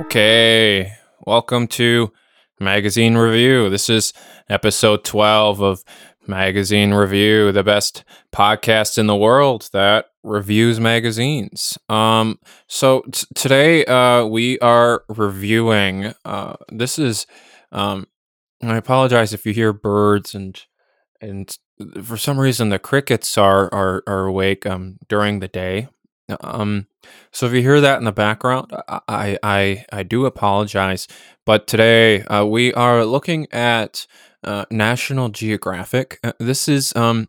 Okay, 0.00 0.92
welcome 1.26 1.66
to 1.68 2.12
Magazine 2.60 3.16
Review. 3.16 3.70
This 3.70 3.88
is 3.88 4.12
episode 4.46 5.04
12 5.04 5.62
of 5.62 5.84
Magazine 6.26 6.92
Review, 6.92 7.50
the 7.50 7.64
best 7.64 8.04
podcast 8.30 8.98
in 8.98 9.06
the 9.06 9.16
world 9.16 9.70
that 9.72 10.06
reviews 10.22 10.78
magazines. 10.78 11.78
Um, 11.88 12.38
so 12.68 13.04
t- 13.10 13.26
today 13.34 13.86
uh, 13.86 14.26
we 14.26 14.58
are 14.58 15.02
reviewing. 15.08 16.12
Uh, 16.26 16.56
this 16.68 16.98
is. 16.98 17.26
Um, 17.72 18.06
I 18.62 18.76
apologize 18.76 19.32
if 19.32 19.46
you 19.46 19.54
hear 19.54 19.72
birds 19.72 20.34
and 20.34 20.62
and 21.22 21.56
for 22.02 22.18
some 22.18 22.38
reason 22.38 22.68
the 22.68 22.78
crickets 22.78 23.38
are 23.38 23.72
are, 23.72 24.02
are 24.06 24.26
awake 24.26 24.66
um, 24.66 24.98
during 25.08 25.40
the 25.40 25.48
day. 25.48 25.88
Um, 26.40 26.86
so 27.32 27.46
if 27.46 27.52
you 27.52 27.60
hear 27.62 27.80
that 27.80 27.98
in 27.98 28.04
the 28.04 28.12
background, 28.12 28.72
I 29.08 29.38
I 29.42 29.84
I 29.92 30.02
do 30.02 30.26
apologize. 30.26 31.06
But 31.44 31.66
today 31.66 32.22
uh, 32.22 32.44
we 32.44 32.72
are 32.74 33.04
looking 33.04 33.46
at 33.52 34.06
uh, 34.42 34.64
National 34.70 35.28
Geographic. 35.28 36.18
Uh, 36.24 36.32
this 36.38 36.68
is 36.68 36.94
um 36.96 37.28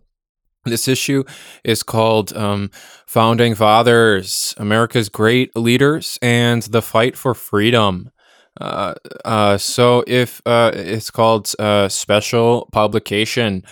this 0.66 0.88
issue 0.88 1.24
is 1.64 1.84
called 1.84 2.36
um, 2.36 2.72
Founding 3.08 3.56
Fathers, 3.56 4.54
America's 4.58 5.10
Great 5.10 5.56
Leaders, 5.56 6.20
and 6.22 6.64
the 6.64 6.82
Fight 6.82 7.16
for 7.18 7.34
Freedom. 7.34 8.12
Uh, 8.60 8.96
uh, 9.24 9.58
so 9.58 10.04
if 10.08 10.42
uh, 10.46 10.72
it's 10.74 11.12
called 11.12 11.52
uh, 11.60 11.88
special 11.88 12.68
publication, 12.72 13.64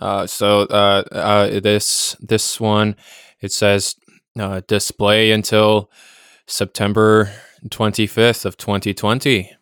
uh, 0.00 0.26
so 0.26 0.62
uh, 0.62 1.04
uh, 1.12 1.60
this 1.60 2.16
this 2.20 2.60
one 2.60 2.96
it 3.40 3.52
says 3.52 3.96
uh, 4.38 4.62
display 4.66 5.30
until 5.30 5.90
September 6.46 7.30
25th 7.68 8.44
of 8.44 8.56
2020. 8.56 9.52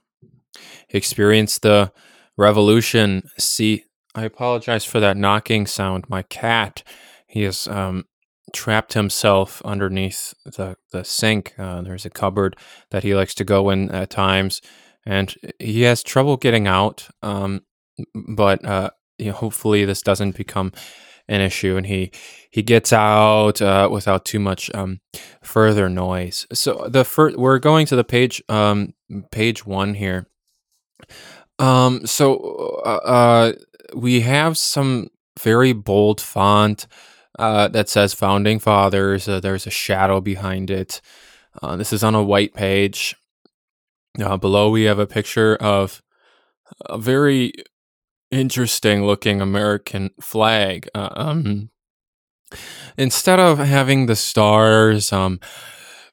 Experience 0.90 1.58
the 1.58 1.92
revolution. 2.36 3.28
See, 3.38 3.84
I 4.14 4.24
apologize 4.24 4.84
for 4.84 5.00
that 5.00 5.16
knocking 5.16 5.66
sound. 5.66 6.08
My 6.08 6.22
cat, 6.22 6.82
he 7.26 7.42
has 7.42 7.68
um, 7.68 8.06
trapped 8.52 8.94
himself 8.94 9.62
underneath 9.64 10.34
the, 10.44 10.76
the 10.90 11.04
sink. 11.04 11.54
Uh, 11.58 11.82
there's 11.82 12.06
a 12.06 12.10
cupboard 12.10 12.56
that 12.90 13.04
he 13.04 13.14
likes 13.14 13.34
to 13.34 13.44
go 13.44 13.70
in 13.70 13.90
at 13.90 14.10
times, 14.10 14.60
and 15.06 15.34
he 15.58 15.82
has 15.82 16.02
trouble 16.02 16.36
getting 16.36 16.66
out. 16.66 17.08
Um, 17.22 17.62
but 18.14 18.64
uh, 18.64 18.90
you 19.18 19.26
know, 19.26 19.32
hopefully, 19.32 19.84
this 19.84 20.02
doesn't 20.02 20.36
become 20.36 20.72
an 21.30 21.40
issue 21.40 21.76
and 21.76 21.86
he 21.86 22.10
he 22.50 22.62
gets 22.62 22.92
out 22.92 23.62
uh, 23.62 23.88
without 23.90 24.24
too 24.24 24.40
much 24.40 24.70
um, 24.74 25.00
further 25.42 25.88
noise. 25.88 26.46
So 26.52 26.88
the 26.88 27.04
first 27.04 27.38
we're 27.38 27.60
going 27.60 27.86
to 27.86 27.96
the 27.96 28.04
page 28.04 28.42
um, 28.48 28.92
page 29.30 29.64
one 29.64 29.94
here. 29.94 30.26
Um 31.58 32.04
so 32.06 32.82
uh, 32.84 32.88
uh 32.88 33.52
we 33.94 34.20
have 34.20 34.58
some 34.58 35.08
very 35.40 35.72
bold 35.72 36.20
font 36.20 36.86
uh, 37.38 37.68
that 37.68 37.88
says 37.88 38.12
founding 38.12 38.58
fathers 38.58 39.28
uh, 39.28 39.40
there's 39.40 39.66
a 39.66 39.70
shadow 39.70 40.20
behind 40.20 40.70
it. 40.70 41.00
Uh, 41.62 41.76
this 41.76 41.92
is 41.92 42.04
on 42.04 42.14
a 42.14 42.22
white 42.22 42.54
page. 42.54 43.16
Below 44.16 44.70
we 44.70 44.84
have 44.84 44.98
a 44.98 45.06
picture 45.06 45.56
of 45.56 46.02
a 46.86 46.98
very 46.98 47.52
interesting 48.30 49.04
looking 49.04 49.40
American 49.40 50.10
flag. 50.20 50.88
Uh, 50.94 51.08
um, 51.14 51.70
instead 52.96 53.38
of 53.40 53.58
having 53.58 54.06
the 54.06 54.16
stars, 54.16 55.12
um, 55.12 55.40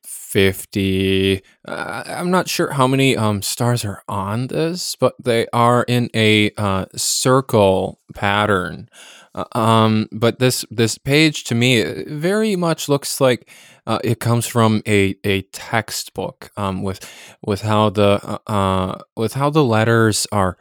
50, 0.04 1.42
uh, 1.68 2.04
I'm 2.06 2.30
not 2.30 2.50
sure 2.50 2.72
how 2.72 2.86
many 2.86 3.16
um, 3.16 3.42
stars 3.42 3.86
are 3.86 4.04
on 4.08 4.48
this, 4.48 4.96
but 4.96 5.16
they 5.24 5.48
are 5.54 5.84
in 5.88 6.10
a 6.14 6.52
uh, 6.58 6.86
circle 6.96 8.00
pattern. 8.14 8.90
Uh, 9.38 9.46
um, 9.58 10.10
but 10.12 10.40
this 10.40 10.66
this 10.72 10.98
page 10.98 11.44
to 11.44 11.56
me 11.56 12.04
very 12.08 12.56
much 12.56 12.90
looks 12.90 13.22
like 13.22 13.50
uh, 13.86 14.00
it 14.04 14.20
comes 14.20 14.48
from 14.48 14.82
a, 14.88 15.16
a 15.24 15.44
textbook 15.54 16.50
um, 16.58 16.82
with 16.82 17.00
with 17.46 17.62
how 17.62 17.90
the 17.92 18.20
uh, 18.24 18.52
uh, 18.52 18.98
with 19.16 19.34
how 19.34 19.50
the 19.52 19.64
letters 19.64 20.26
are 20.32 20.58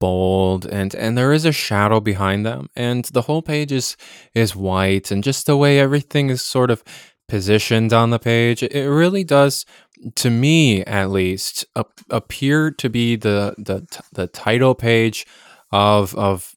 bold 0.00 0.66
and 0.66 0.94
and 0.94 1.18
there 1.18 1.32
is 1.34 1.44
a 1.44 1.52
shadow 1.52 2.00
behind 2.00 2.46
them. 2.46 2.68
And 2.74 3.04
the 3.04 3.22
whole 3.22 3.42
page 3.42 3.72
is 3.72 3.96
is 4.34 4.56
white 4.56 5.10
and 5.10 5.22
just 5.22 5.44
the 5.46 5.56
way 5.56 5.78
everything 5.78 6.30
is 6.30 6.42
sort 6.42 6.70
of 6.70 6.82
positioned 7.28 7.92
on 7.92 8.08
the 8.08 8.18
page 8.18 8.62
it 8.62 8.88
really 8.88 9.22
does 9.22 9.66
to 10.14 10.30
me 10.30 10.82
at 10.84 11.10
least 11.10 11.66
ap- 11.76 12.00
appear 12.08 12.70
to 12.70 12.88
be 12.88 13.16
the 13.16 13.54
the 13.58 13.86
the 14.12 14.26
title 14.26 14.74
page 14.74 15.26
of 15.70 16.14
of 16.14 16.54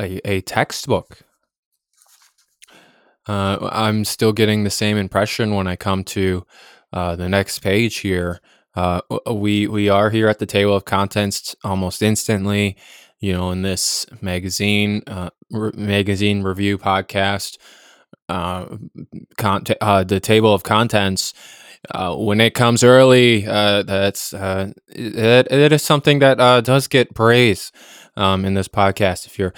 a, 0.00 0.20
a 0.24 0.40
textbook. 0.40 1.18
Uh, 3.28 3.68
I'm 3.70 4.04
still 4.04 4.32
getting 4.32 4.64
the 4.64 4.70
same 4.70 4.96
impression 4.96 5.54
when 5.54 5.66
I 5.66 5.76
come 5.76 6.04
to 6.04 6.44
uh, 6.92 7.16
the 7.16 7.28
next 7.28 7.60
page 7.60 7.98
here. 7.98 8.40
Uh, 8.74 9.00
we 9.30 9.66
we 9.66 9.88
are 9.88 10.10
here 10.10 10.28
at 10.28 10.38
the 10.38 10.46
table 10.46 10.74
of 10.74 10.84
contents 10.84 11.54
almost 11.64 12.02
instantly. 12.02 12.76
You 13.18 13.34
know, 13.34 13.50
in 13.50 13.62
this 13.62 14.06
magazine 14.22 15.02
uh, 15.06 15.30
re- 15.50 15.72
magazine 15.74 16.42
review 16.42 16.78
podcast, 16.78 17.58
uh, 18.28 18.78
con- 19.36 19.64
uh, 19.80 20.04
the 20.04 20.20
table 20.20 20.54
of 20.54 20.62
contents. 20.62 21.34
Uh, 21.88 22.14
when 22.14 22.40
it 22.40 22.52
comes 22.54 22.84
early, 22.84 23.46
uh, 23.46 23.82
that's 23.82 24.34
uh, 24.34 24.70
it, 24.88 25.50
it 25.50 25.72
is 25.72 25.82
something 25.82 26.18
that 26.18 26.38
uh, 26.38 26.60
does 26.60 26.86
get 26.86 27.14
praise 27.14 27.72
um, 28.16 28.44
in 28.44 28.52
this 28.54 28.68
podcast. 28.68 29.26
If 29.26 29.38
you're 29.38 29.54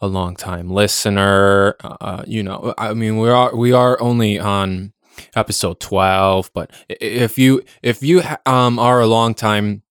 a 0.00 0.06
long 0.06 0.36
time 0.36 0.68
listener, 0.68 1.76
uh, 1.82 2.22
you 2.26 2.42
know, 2.42 2.74
I 2.76 2.92
mean, 2.92 3.16
we 3.18 3.30
are 3.30 3.56
we 3.56 3.72
are 3.72 4.00
only 4.00 4.38
on 4.38 4.92
episode 5.34 5.80
twelve, 5.80 6.50
but 6.52 6.70
if 6.88 7.38
you 7.38 7.62
if 7.82 8.02
you 8.02 8.22
um, 8.44 8.78
are 8.78 9.00
a 9.00 9.06
long 9.06 9.34
time 9.34 9.82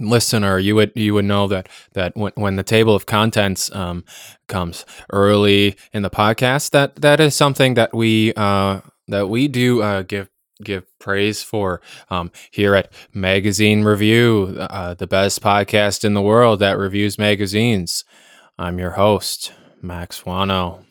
listener, 0.00 0.58
you 0.60 0.76
would 0.76 0.92
you 0.94 1.14
would 1.14 1.24
know 1.24 1.48
that 1.48 1.68
that 1.94 2.16
when, 2.16 2.32
when 2.36 2.54
the 2.54 2.62
table 2.62 2.94
of 2.94 3.06
contents 3.06 3.74
um, 3.74 4.04
comes 4.46 4.86
early 5.10 5.76
in 5.92 6.02
the 6.02 6.10
podcast, 6.10 6.70
that 6.70 6.94
that 6.96 7.18
is 7.18 7.34
something 7.34 7.74
that 7.74 7.92
we 7.92 8.32
uh, 8.34 8.80
that 9.08 9.28
we 9.28 9.48
do 9.48 9.82
uh, 9.82 10.02
give 10.02 10.28
give 10.62 10.86
praise 10.98 11.42
for 11.42 11.80
um, 12.10 12.30
here 12.50 12.74
at 12.74 12.92
Magazine 13.14 13.84
Review, 13.84 14.56
uh, 14.58 14.94
the 14.94 15.06
best 15.06 15.42
podcast 15.42 16.04
in 16.04 16.14
the 16.14 16.22
world 16.22 16.60
that 16.60 16.78
reviews 16.78 17.18
magazines. 17.18 18.04
I'm 18.58 18.78
your 18.78 18.92
host, 18.92 19.52
Max 19.82 20.22
Wano. 20.22 20.84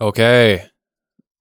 Okay, 0.00 0.64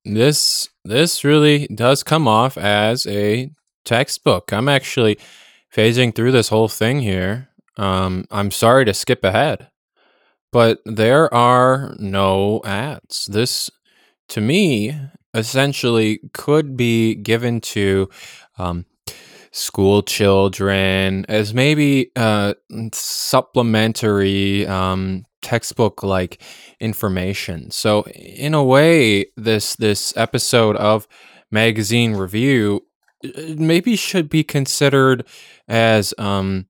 this 0.04 0.68
this 0.84 1.24
really 1.24 1.68
does 1.68 2.04
come 2.04 2.28
off 2.28 2.58
as 2.58 3.08
a 3.08 3.52
textbook. 3.86 4.52
I'm 4.52 4.68
actually 4.68 5.18
phasing 5.74 6.14
through 6.14 6.34
this 6.34 6.50
whole 6.50 6.68
thing 6.68 7.00
here. 7.00 7.48
Um, 7.78 8.26
I'm 8.30 8.52
sorry 8.52 8.84
to 8.86 8.94
skip 8.94 9.24
ahead 9.24 9.70
but 10.52 10.80
there 10.86 11.34
are 11.34 11.96
no 12.00 12.62
ads. 12.66 13.26
This, 13.26 13.70
to 14.30 14.42
me, 14.42 14.98
essentially 15.34 16.20
could 16.34 16.76
be 16.76 17.16
given 17.16 17.62
to 17.62 18.10
um, 18.58 18.86
school 19.52 20.02
children 20.02 21.26
as 21.30 21.54
maybe 21.54 22.12
uh, 22.16 22.54
supplementary 22.94 24.66
um, 24.68 25.24
textbook 25.42 26.04
like 26.04 26.42
information. 26.80 27.72
So, 27.72 28.04
in 28.08 28.54
a 28.54 28.64
way, 28.64 29.26
this 29.38 29.76
this 29.76 30.16
episode 30.18 30.76
of 30.78 31.08
magazine 31.52 32.14
review 32.14 32.86
maybe 33.58 33.96
should 33.96 34.30
be 34.30 34.44
considered 34.44 35.26
as 35.68 36.14
um, 36.18 36.68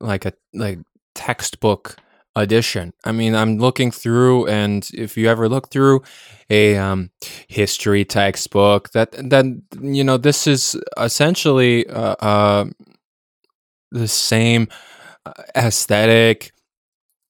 like 0.00 0.24
a 0.24 0.32
like 0.54 0.78
textbook 1.14 1.96
edition. 2.36 2.92
I 3.04 3.12
mean, 3.12 3.34
I'm 3.34 3.58
looking 3.58 3.90
through, 3.90 4.46
and 4.46 4.88
if 4.94 5.16
you 5.16 5.28
ever 5.28 5.48
look 5.48 5.70
through 5.70 6.02
a 6.50 6.76
um, 6.76 7.10
history 7.48 8.04
textbook, 8.04 8.90
that 8.90 9.12
then 9.12 9.62
you 9.80 10.04
know 10.04 10.16
this 10.16 10.46
is 10.46 10.76
essentially 10.98 11.86
uh, 11.88 12.16
uh, 12.20 12.64
the 13.90 14.08
same 14.08 14.68
uh, 15.26 15.32
aesthetic. 15.56 16.52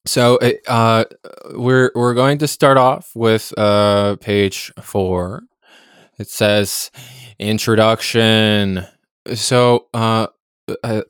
So 0.07 0.39
uh, 0.67 1.05
we're 1.53 1.93
we're 1.95 2.15
going 2.15 2.39
to 2.39 2.49
start 2.49 2.77
off 2.77 3.13
with 3.15 3.53
uh, 3.57 4.17
page 4.17 4.73
four. 4.81 5.43
It 6.19 6.29
says 6.29 6.91
introduction. 7.39 8.87
So 9.35 9.87
uh, 9.95 10.27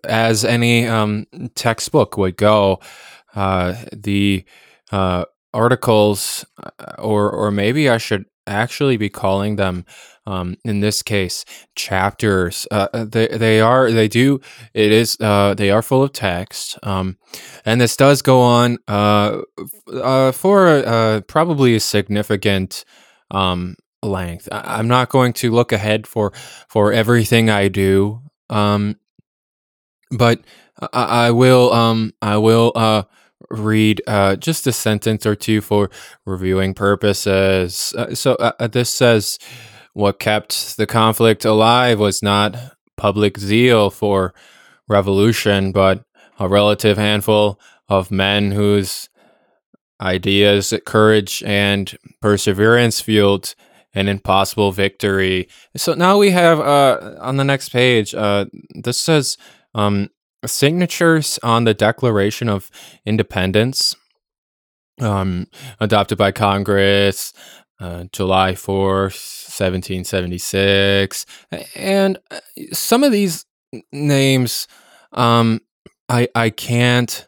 as 0.05 0.45
any 0.45 0.87
um, 0.87 1.27
textbook 1.55 2.17
would 2.17 2.37
go, 2.37 2.81
uh, 3.35 3.75
the 3.93 4.45
uh, 4.91 5.25
articles, 5.55 6.45
uh, 6.63 6.71
or 6.99 7.31
or 7.31 7.51
maybe 7.51 7.89
I 7.89 7.99
should 7.99 8.27
actually 8.47 8.97
be 8.97 9.09
calling 9.09 9.57
them 9.57 9.85
um, 10.27 10.57
in 10.65 10.81
this 10.81 11.03
case 11.03 11.45
chapters. 11.75 12.67
Uh, 12.71 12.89
uh, 12.93 13.05
they, 13.05 13.29
they 13.29 13.61
are 13.61 13.91
they 13.91 14.09
do 14.09 14.41
it 14.75 14.93
is 14.93 15.17
uh, 15.21 15.55
they 15.55 15.71
are 15.71 15.83
full 15.83 16.03
of 16.03 16.13
text 16.13 16.79
um, 16.83 17.17
and 17.65 17.81
this 17.81 17.97
does 17.97 18.23
go 18.23 18.41
on 18.41 18.79
uh, 18.89 19.41
uh, 19.93 20.33
for 20.33 20.69
uh, 20.69 21.21
probably 21.23 21.75
a 21.75 21.81
significant 21.81 22.85
um, 23.31 23.77
length. 24.03 24.49
I, 24.51 24.79
am 24.79 24.89
not 24.89 25.09
going 25.09 25.33
to 25.35 25.51
look 25.51 25.73
ahead 25.73 26.07
for 26.07 26.33
for 26.69 26.93
everything 26.93 27.51
i 27.51 27.69
do 27.69 28.21
um, 28.51 28.97
but 30.11 30.41
I, 30.93 31.27
I, 31.27 31.31
will 31.31 31.73
um, 31.73 32.13
i 32.21 32.37
will 32.37 32.73
read 33.53 34.03
uh, 34.07 34.37
just 34.37 34.67
a 34.67 34.73
sentence 34.73 35.27
or 35.27 35.35
two 35.35 35.61
for 35.61 35.91
reviewing 36.27 36.75
purposes. 36.75 37.95
Uh, 37.97 38.15
so 38.15 38.35
uh, 38.37 38.53
uh, 38.59 38.67
this 38.67 38.91
says, 38.91 39.39
"What 39.93 40.19
kept 40.19 40.77
the 40.77 40.87
conflict 40.87 41.45
alive 41.45 41.99
was 41.99 42.23
not 42.23 42.57
public 42.97 43.39
zeal 43.39 43.91
for 43.91 44.35
revolution, 44.89 45.73
but 45.73 46.05
a 46.39 46.49
relative 46.49 46.97
handful 46.97 47.61
of 47.89 48.11
men 48.11 48.53
whose 48.53 49.09
ideas, 50.01 50.75
courage, 50.85 51.43
and 51.45 51.97
perseverance 52.21 53.01
fueled." 53.01 53.55
an 53.95 54.09
impossible 54.09 54.73
victory. 54.73 55.47
So 55.77 55.93
now 55.93 56.17
we 56.17 56.31
have 56.31 56.59
uh, 56.61 57.17
on 57.21 57.37
the 57.37 57.45
next 57.45 57.69
page. 57.69 58.15
Uh, 58.15 58.47
this 58.75 58.99
says 58.99 59.37
um, 59.75 60.09
signatures 60.45 61.39
on 61.43 61.65
the 61.65 61.75
Declaration 61.75 62.49
of 62.49 62.71
Independence, 63.07 63.95
um, 65.01 65.47
adopted 65.81 66.19
by 66.19 66.33
Congress 66.33 67.33
uh, 67.83 68.05
July 68.13 68.53
4th, 68.53 69.19
1776. 69.51 71.27
And 71.75 72.19
uh, 72.31 72.39
some 72.73 73.03
of 73.03 73.11
these 73.11 73.45
names 73.91 74.69
um, 75.13 75.61
I, 76.09 76.29
I 76.35 76.51
can't 76.51 77.27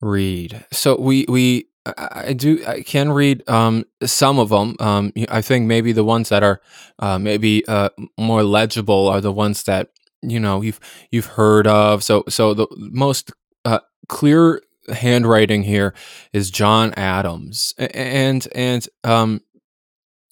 read. 0.00 0.64
So 0.72 0.98
we, 0.98 1.26
we, 1.28 1.66
I 1.96 2.34
do. 2.34 2.62
I 2.66 2.82
can 2.82 3.10
read 3.12 3.48
um, 3.48 3.84
some 4.04 4.38
of 4.38 4.50
them. 4.50 4.76
Um, 4.78 5.12
I 5.30 5.40
think 5.40 5.66
maybe 5.66 5.92
the 5.92 6.04
ones 6.04 6.28
that 6.28 6.42
are 6.42 6.60
uh, 6.98 7.18
maybe 7.18 7.66
uh, 7.66 7.88
more 8.18 8.42
legible 8.42 9.08
are 9.08 9.22
the 9.22 9.32
ones 9.32 9.62
that 9.62 9.88
you 10.22 10.40
know 10.40 10.62
you've 10.62 10.80
you've 11.10 11.26
heard 11.26 11.66
of. 11.66 12.02
So 12.02 12.24
so 12.28 12.54
the 12.54 12.66
most 12.76 13.32
uh, 13.64 13.80
clear 14.08 14.62
handwriting 14.92 15.62
here 15.62 15.94
is 16.32 16.50
John 16.50 16.92
Adams, 16.94 17.74
and 17.78 18.46
and 18.54 18.88
um, 19.04 19.40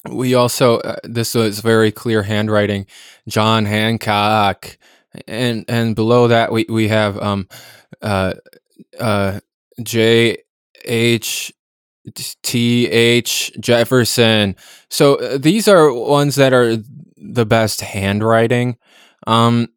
we 0.09 0.33
also 0.33 0.79
uh, 0.79 0.97
this 1.03 1.35
is 1.35 1.59
very 1.59 1.91
clear 1.91 2.23
handwriting, 2.23 2.85
John 3.27 3.65
Hancock, 3.65 4.77
and 5.27 5.65
and 5.67 5.95
below 5.95 6.27
that 6.27 6.51
we 6.51 6.65
we 6.69 6.87
have 6.87 7.17
um 7.19 7.47
uh 8.01 8.33
uh 8.99 9.39
J 9.81 10.37
H 10.85 11.53
T 12.43 12.87
H 12.87 13.51
Jefferson. 13.59 14.55
So 14.89 15.15
uh, 15.15 15.37
these 15.37 15.67
are 15.67 15.91
ones 15.93 16.35
that 16.35 16.53
are 16.53 16.77
the 17.17 17.45
best 17.45 17.81
handwriting. 17.81 18.77
Um, 19.25 19.67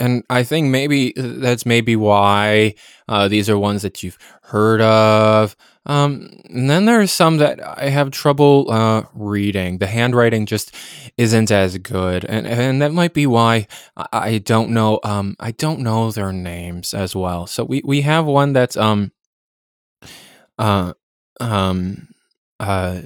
and 0.00 0.24
I 0.30 0.42
think 0.42 0.68
maybe 0.68 1.16
uh, 1.16 1.34
that's 1.36 1.66
maybe 1.66 1.96
why 1.96 2.74
uh, 3.08 3.28
these 3.28 3.48
are 3.50 3.58
ones 3.58 3.82
that 3.82 4.02
you've 4.02 4.18
heard 4.42 4.80
of. 4.80 5.56
Um, 5.86 6.30
and 6.50 6.68
then 6.68 6.84
there's 6.84 7.10
some 7.10 7.38
that 7.38 7.60
I 7.66 7.88
have 7.88 8.10
trouble 8.10 8.70
uh, 8.70 9.04
reading. 9.14 9.78
The 9.78 9.86
handwriting 9.86 10.46
just 10.46 10.74
isn't 11.16 11.50
as 11.50 11.78
good, 11.78 12.24
and 12.24 12.46
and 12.46 12.82
that 12.82 12.92
might 12.92 13.14
be 13.14 13.26
why 13.26 13.66
I 14.12 14.38
don't 14.38 14.70
know. 14.70 15.00
Um, 15.04 15.36
I 15.40 15.52
don't 15.52 15.80
know 15.80 16.10
their 16.10 16.32
names 16.32 16.94
as 16.94 17.16
well. 17.16 17.46
So 17.46 17.64
we 17.64 17.82
we 17.84 18.02
have 18.02 18.26
one 18.26 18.52
that's 18.52 18.76
um 18.76 19.12
uh 20.58 20.92
um 21.40 22.08
uh 22.58 23.02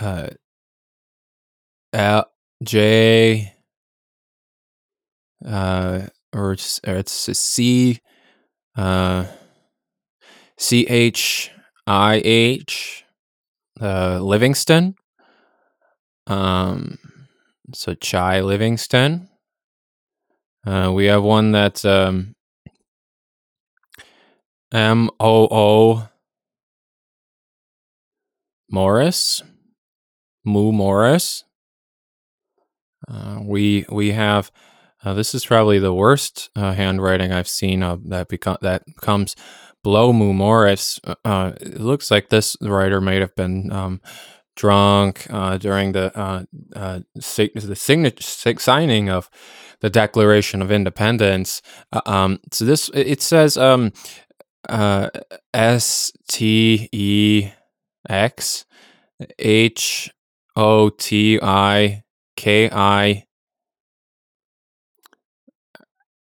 uh 0.00 0.28
L 1.92 2.30
J 2.62 3.54
uh, 5.46 6.06
or 6.32 6.52
it's, 6.52 6.80
or 6.86 6.96
it's 6.96 7.12
C, 7.38 8.00
uh, 8.76 9.26
C 10.56 10.86
H 10.88 11.50
I 11.86 12.20
H, 12.24 13.04
uh, 13.80 14.18
Livingston. 14.20 14.94
Um, 16.26 16.98
so 17.72 17.94
Chai 17.94 18.40
Livingston. 18.40 19.28
Uh, 20.66 20.92
we 20.92 21.06
have 21.06 21.22
one 21.22 21.52
that's 21.52 21.84
um, 21.84 22.34
M 24.72 25.08
O 25.18 25.48
O 25.50 26.08
Morris, 28.70 29.42
Moo 30.44 30.72
Morris. 30.72 31.44
Uh, 33.08 33.38
we 33.42 33.86
we 33.88 34.10
have 34.10 34.50
uh, 35.04 35.14
this 35.14 35.34
is 35.34 35.46
probably 35.46 35.78
the 35.78 35.92
worst 35.94 36.50
uh, 36.56 36.72
handwriting 36.72 37.32
I've 37.32 37.48
seen 37.48 37.82
uh, 37.82 37.98
that 38.06 38.28
become 38.28 38.58
that 38.62 38.82
comes 39.00 39.36
below 39.82 40.12
Moo 40.12 40.32
Morris. 40.32 40.98
Uh, 41.04 41.14
uh, 41.24 41.52
it 41.60 41.80
looks 41.80 42.10
like 42.10 42.28
this 42.28 42.56
writer 42.60 43.00
may 43.00 43.20
have 43.20 43.34
been 43.36 43.70
um, 43.70 44.00
drunk 44.56 45.26
uh, 45.30 45.56
during 45.56 45.92
the 45.92 46.96
sig- 47.20 47.54
the 47.54 48.56
signing 48.58 49.08
of 49.08 49.30
the 49.80 49.90
Declaration 49.90 50.60
of 50.60 50.72
Independence. 50.72 51.62
Um, 52.04 52.40
so 52.52 52.64
this 52.64 52.90
it 52.92 53.22
says 53.22 53.56
um, 53.56 53.92
S 55.54 56.12
T 56.28 56.88
E 56.90 57.50
X 58.08 58.64
H 59.38 60.10
O 60.56 60.88
T 60.88 61.38
I 61.40 62.02
K 62.36 62.68
I 62.68 63.27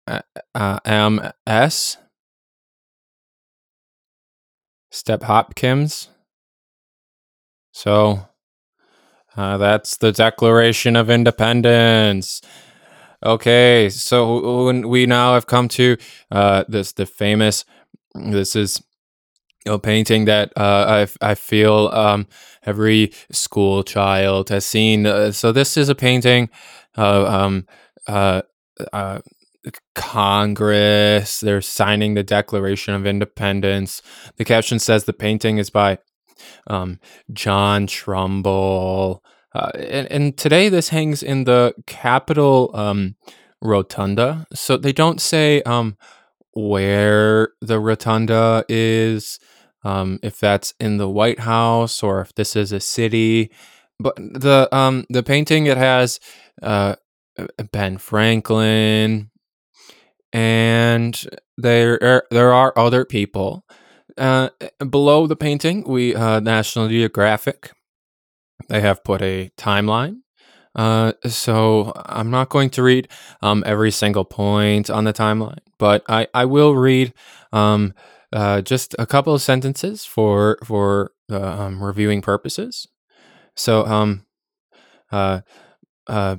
uh, 0.07 0.79
MS, 0.85 1.99
Step 4.91 5.23
Hopkins. 5.25 6.09
So 7.73 8.27
uh, 9.37 9.57
that's 9.59 9.97
the 9.99 10.13
Declaration 10.13 10.97
of 10.97 11.11
Independence. 11.11 12.41
Okay, 13.25 13.89
so 13.91 14.71
we 14.87 15.07
now 15.07 15.35
have 15.35 15.47
come 15.47 15.69
to 15.69 15.97
uh, 16.31 16.65
this 16.69 16.93
the 16.93 17.07
famous. 17.07 17.65
This 18.15 18.55
is 18.57 18.83
a 19.67 19.79
painting 19.79 20.27
that 20.27 20.53
uh, 20.57 21.07
I 21.23 21.31
I 21.31 21.35
feel 21.35 21.89
um, 21.93 22.27
every 22.65 23.13
school 23.33 23.83
child 23.83 24.51
has 24.51 24.67
seen. 24.67 25.07
Uh, 25.07 25.33
so 25.33 25.53
this 25.53 25.77
is 25.77 25.89
a 25.89 25.95
painting. 25.95 26.51
Um, 26.97 27.67
uh, 28.07 28.43
uh, 28.93 29.21
Congress. 29.95 31.41
They're 31.41 31.61
signing 31.61 32.15
the 32.15 32.23
Declaration 32.23 32.95
of 32.95 33.07
Independence. 33.07 34.03
The 34.37 34.45
caption 34.45 34.79
says 34.79 35.05
the 35.05 35.13
painting 35.13 35.59
is 35.59 35.71
by 35.71 35.99
um, 36.67 37.01
John 37.33 37.87
Trumbull. 37.87 39.23
Uh, 39.55 39.71
and, 39.75 40.07
and, 40.13 40.37
today 40.37 40.69
this 40.69 40.91
hangs 40.91 41.23
in 41.23 41.45
the 41.45 41.75
Capitol 41.87 42.71
um, 42.75 43.17
Rotunda. 43.63 44.47
So 44.53 44.77
they 44.77 44.93
don't 44.93 45.21
say 45.21 45.63
um, 45.63 45.97
where 46.53 47.51
the 47.61 47.81
rotunda 47.81 48.65
is, 48.69 49.39
um, 49.83 50.19
if 50.23 50.39
that's 50.39 50.75
in 50.79 50.99
the 50.99 51.09
White 51.09 51.41
House 51.41 52.03
or 52.03 52.21
if 52.21 52.35
this 52.35 52.55
is 52.55 52.73
a 52.73 52.81
city. 52.81 53.51
But 53.99 54.17
the 54.17 54.69
um, 54.73 55.07
the 55.09 55.23
painting 55.23 55.67
it 55.67 55.79
has 55.79 56.21
uh, 56.63 56.97
Ben 57.73 57.97
Franklin, 57.97 59.31
and 60.37 61.27
there 61.57 61.99
are, 62.03 62.25
there 62.31 62.53
are 62.53 62.75
other 62.77 63.07
people. 63.07 63.65
Uh, 64.19 64.51
below 64.91 65.27
the 65.27 65.35
painting, 65.35 65.83
we 65.87 66.15
uh, 66.15 66.41
National 66.41 66.89
Geographic. 66.89 67.73
They 68.69 68.83
have 68.83 69.03
put 69.03 69.23
a 69.23 69.51
timeline. 69.57 70.19
Uh, 70.75 71.13
so 71.27 71.95
I'm 72.05 72.31
not 72.31 72.51
going 72.51 72.69
to 72.71 72.83
read 72.83 73.09
um, 73.41 73.65
every 73.65 73.91
single 73.91 74.27
point 74.27 74.91
on 74.91 75.05
the 75.05 75.15
timeline, 75.15 75.61
but 75.79 76.05
I, 76.07 76.29
I 76.35 76.45
will 76.45 76.75
read 76.75 77.15
um, 77.51 77.95
uh, 78.31 78.61
just 78.61 78.95
a 78.99 79.07
couple 79.07 79.33
of 79.33 79.41
sentences 79.41 80.05
for 80.05 80.59
for 80.63 81.13
um, 81.31 81.83
reviewing 81.83 82.21
purposes. 82.21 82.87
So 83.55 83.87
um, 83.87 84.27
uh, 85.11 85.41
uh, 86.07 86.37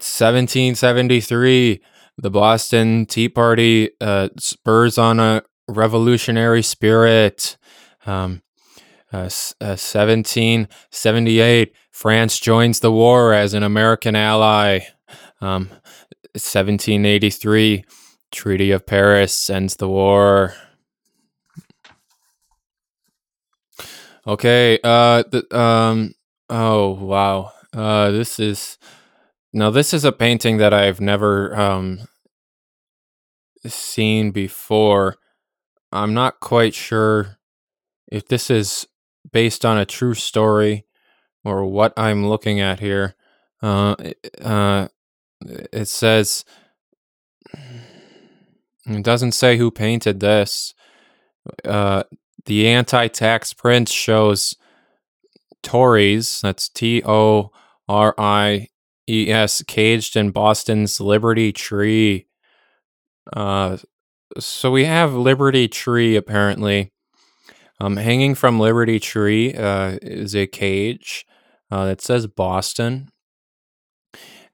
1773 0.00 1.82
the 2.18 2.30
Boston 2.30 3.06
Tea 3.06 3.28
Party 3.28 3.90
uh, 4.00 4.28
spurs 4.38 4.98
on 4.98 5.20
a 5.20 5.42
revolutionary 5.68 6.62
spirit. 6.62 7.56
Um, 8.06 8.42
Uh, 9.12 9.30
1778, 9.60 11.68
uh, 11.68 11.70
France 11.92 12.40
joins 12.40 12.80
the 12.80 12.90
war 12.90 13.32
as 13.32 13.54
an 13.54 13.62
American 13.62 14.16
ally. 14.16 14.80
Um, 15.40 15.68
1783, 16.34 17.84
Treaty 18.32 18.72
of 18.72 18.84
Paris 18.86 19.48
ends 19.48 19.76
the 19.76 19.88
war. 19.88 20.54
Okay. 24.26 24.80
Uh. 24.82 25.22
The, 25.30 25.56
um. 25.56 26.14
Oh 26.50 26.90
wow. 26.90 27.52
Uh. 27.72 28.10
This 28.10 28.40
is. 28.40 28.78
Now 29.56 29.70
this 29.70 29.94
is 29.94 30.04
a 30.04 30.10
painting 30.10 30.56
that 30.56 30.74
I've 30.74 31.00
never 31.00 31.54
um 31.58 32.00
seen 33.64 34.32
before. 34.32 35.16
I'm 35.92 36.12
not 36.12 36.40
quite 36.40 36.74
sure 36.74 37.38
if 38.10 38.26
this 38.26 38.50
is 38.50 38.88
based 39.32 39.64
on 39.64 39.78
a 39.78 39.86
true 39.86 40.14
story 40.14 40.86
or 41.44 41.64
what 41.64 41.92
I'm 41.96 42.26
looking 42.26 42.58
at 42.58 42.80
here. 42.80 43.14
Uh, 43.62 43.94
uh, 44.42 44.88
it 45.72 45.86
says 45.86 46.44
it 48.86 49.04
doesn't 49.04 49.32
say 49.32 49.56
who 49.56 49.70
painted 49.70 50.18
this. 50.18 50.74
Uh, 51.64 52.02
the 52.46 52.66
anti-tax 52.66 53.52
print 53.52 53.88
shows 53.88 54.56
Tories. 55.62 56.40
That's 56.42 56.68
T 56.68 57.02
O 57.06 57.52
R 57.88 58.14
I 58.18 58.68
E 59.08 59.30
S 59.30 59.62
caged 59.62 60.16
in 60.16 60.30
Boston's 60.30 61.00
Liberty 61.00 61.52
Tree. 61.52 62.26
Uh, 63.32 63.78
so 64.38 64.70
we 64.70 64.84
have 64.84 65.14
Liberty 65.14 65.68
Tree 65.68 66.16
apparently. 66.16 66.90
Um, 67.80 67.96
hanging 67.96 68.36
from 68.36 68.60
Liberty 68.60 69.00
Tree 69.00 69.52
uh, 69.52 69.98
is 70.00 70.34
a 70.36 70.46
cage 70.46 71.26
uh, 71.72 71.86
that 71.86 72.00
says 72.00 72.28
Boston, 72.28 73.08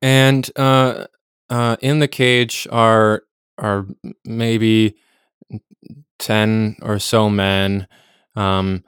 and 0.01 0.51
uh, 0.57 1.07
uh, 1.51 1.77
in 1.83 1.99
the 1.99 2.09
cage 2.09 2.67
are 2.73 3.25
are 3.59 3.87
maybe 4.25 4.97
ten 6.19 6.77
or 6.81 6.99
so 6.99 7.29
men, 7.29 7.87
um, 8.37 8.85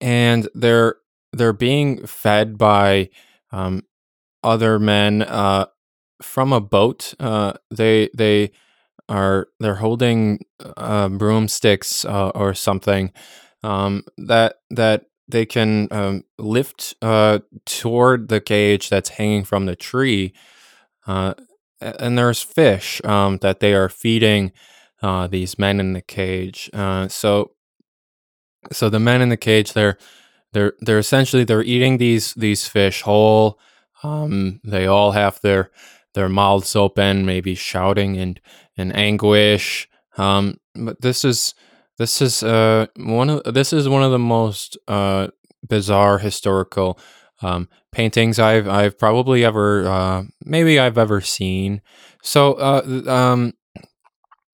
and 0.00 0.48
they're 0.54 0.96
they're 1.32 1.52
being 1.52 2.06
fed 2.06 2.56
by 2.56 3.10
um, 3.50 3.82
other 4.46 4.78
men 4.78 5.22
uh, 5.22 5.66
from 6.22 6.52
a 6.52 6.60
boat. 6.60 7.14
Uh, 7.20 7.54
they 7.70 8.08
they 8.16 8.52
are 9.08 9.48
they're 9.60 9.76
holding 9.76 10.44
uh, 10.76 11.08
broomsticks 11.08 12.04
or 12.04 12.54
something 12.54 13.12
um, 13.62 14.04
that 14.16 14.56
that 14.70 15.06
they 15.28 15.44
can 15.44 15.88
um, 15.90 16.24
lift 16.38 16.94
uh, 17.02 17.40
toward 17.66 18.28
the 18.28 18.40
cage 18.40 18.88
that's 18.88 19.10
hanging 19.10 19.44
from 19.44 19.66
the 19.66 19.76
tree. 19.76 20.32
Uh, 21.06 21.34
and 21.80 22.16
there's 22.16 22.42
fish 22.42 23.00
um, 23.04 23.38
that 23.38 23.60
they 23.60 23.74
are 23.74 23.88
feeding 23.88 24.52
uh, 25.02 25.26
these 25.26 25.58
men 25.58 25.80
in 25.80 25.92
the 25.92 26.00
cage. 26.02 26.70
So, 27.08 27.52
so 28.72 28.88
the 28.88 29.00
men 29.00 29.20
in 29.20 29.28
the 29.28 29.36
cage, 29.36 29.72
they're 29.72 29.98
they're 30.52 30.74
they're 30.80 30.98
essentially 30.98 31.44
they're 31.44 31.62
eating 31.62 31.98
these 31.98 32.34
these 32.34 32.66
fish 32.66 33.02
whole. 33.02 33.58
Um, 34.02 34.60
they 34.64 34.86
all 34.86 35.12
have 35.12 35.40
their 35.42 35.70
their 36.14 36.28
mouths 36.28 36.74
open, 36.76 37.26
maybe 37.26 37.54
shouting 37.54 38.16
and 38.16 38.40
in 38.76 38.92
anguish. 38.92 39.88
Um, 40.16 40.58
but 40.74 41.00
this 41.00 41.24
is 41.24 41.54
this 41.98 42.20
is 42.22 42.42
uh 42.42 42.86
one 42.96 43.30
of 43.30 43.54
this 43.54 43.72
is 43.72 43.88
one 43.88 44.02
of 44.02 44.12
the 44.12 44.18
most 44.18 44.76
uh 44.88 45.28
bizarre 45.66 46.18
historical 46.18 46.98
um, 47.42 47.68
paintings 47.92 48.38
I've 48.38 48.68
I've 48.68 48.98
probably 48.98 49.44
ever 49.44 49.88
uh, 49.88 50.22
maybe 50.44 50.78
I've 50.78 50.98
ever 50.98 51.20
seen. 51.20 51.82
So 52.22 52.54
uh, 52.54 53.02
um, 53.06 53.52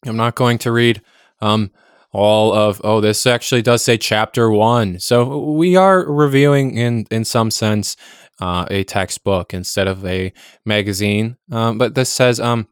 I'm 0.05 0.17
not 0.17 0.35
going 0.35 0.59
to 0.59 0.73
read 0.73 1.03
um, 1.41 1.71
all 2.13 2.53
of 2.53 2.81
oh 2.85 3.01
this 3.01 3.27
actually 3.27 3.63
does 3.63 3.85
say 3.85 3.97
chapter 3.97 4.51
one. 4.51 4.99
So 4.99 5.53
we 5.53 5.77
are 5.77 6.11
reviewing 6.11 6.77
in 6.77 7.07
in 7.11 7.25
some 7.25 7.51
sense 7.51 7.97
uh, 8.43 8.67
a 8.73 8.83
textbook 8.83 9.55
instead 9.55 9.87
of 9.87 10.05
a 10.05 10.33
magazine. 10.67 11.37
Um, 11.53 11.79
but 11.79 11.95
this 11.95 12.11
says 12.11 12.41
um, 12.41 12.67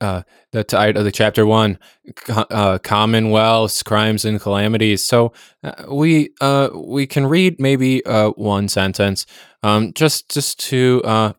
uh, 0.00 0.22
the 0.52 0.62
title 0.62 1.00
of 1.00 1.04
the 1.04 1.10
chapter 1.10 1.44
one, 1.44 1.76
uh, 2.28 2.78
Commonwealths, 2.78 3.82
crimes 3.82 4.24
and 4.24 4.40
calamities. 4.40 5.04
So 5.04 5.32
uh, 5.64 5.86
we 5.90 6.30
uh, 6.40 6.68
we 6.72 7.08
can 7.08 7.26
read 7.26 7.58
maybe 7.58 8.06
uh, 8.06 8.30
one 8.30 8.68
sentence, 8.68 9.26
um, 9.64 9.92
just 9.92 10.28
just 10.28 10.60
to 10.70 11.34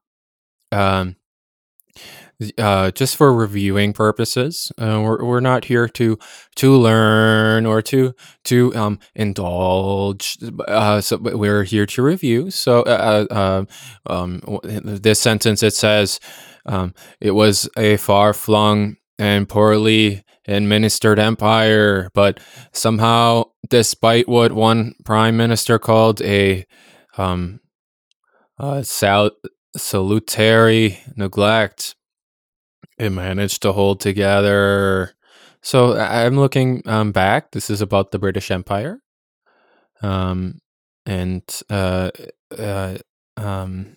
uh, 2.42 2.46
um, 2.46 2.52
uh, 2.58 2.92
just 2.92 3.16
for 3.16 3.34
reviewing 3.34 3.94
purposes. 3.94 4.72
Uh, 4.78 5.02
we're, 5.04 5.24
we're 5.24 5.40
not 5.40 5.66
here 5.66 5.88
to 5.88 6.18
to 6.56 6.76
learn 6.76 7.66
or 7.66 7.82
to 7.82 8.14
to 8.46 8.76
um, 8.76 9.00
indulge. 9.16 10.38
Uh, 10.68 11.02
so 11.02 11.18
we're 11.18 11.64
here 11.64 11.86
to 11.86 12.02
review. 12.02 12.52
So 12.52 12.82
uh, 12.84 13.26
uh, 13.30 13.34
uh 13.34 14.12
um, 14.12 14.60
this 14.64 15.20
sentence 15.20 15.64
it 15.64 15.74
says 15.74 16.20
um, 16.66 16.94
it 17.20 17.32
was 17.32 17.70
a 17.78 17.98
far 17.98 18.34
flung 18.34 18.98
and 19.20 19.48
poorly 19.48 20.24
administered 20.48 21.20
empire, 21.20 22.10
but 22.14 22.40
somehow, 22.74 23.46
despite 23.70 24.28
what 24.28 24.52
one 24.52 24.94
prime 25.06 25.38
minister 25.38 25.80
called 25.80 26.22
a 26.22 26.66
um, 27.18 27.60
sal- 28.82 29.32
salutary 29.78 31.00
neglect 31.16 31.96
it 32.98 33.10
managed 33.12 33.62
to 33.64 33.72
hold 33.72 34.00
together. 34.00 35.14
So 35.62 35.98
I'm 35.98 36.36
looking 36.36 36.82
um, 36.86 37.12
back. 37.12 37.52
This 37.52 37.70
is 37.70 37.82
about 37.82 38.12
the 38.12 38.20
British 38.20 38.52
Empire, 38.52 39.00
um, 40.02 40.60
and 41.06 41.44
uh, 41.70 42.12
uh, 42.58 42.98
um, 43.38 43.96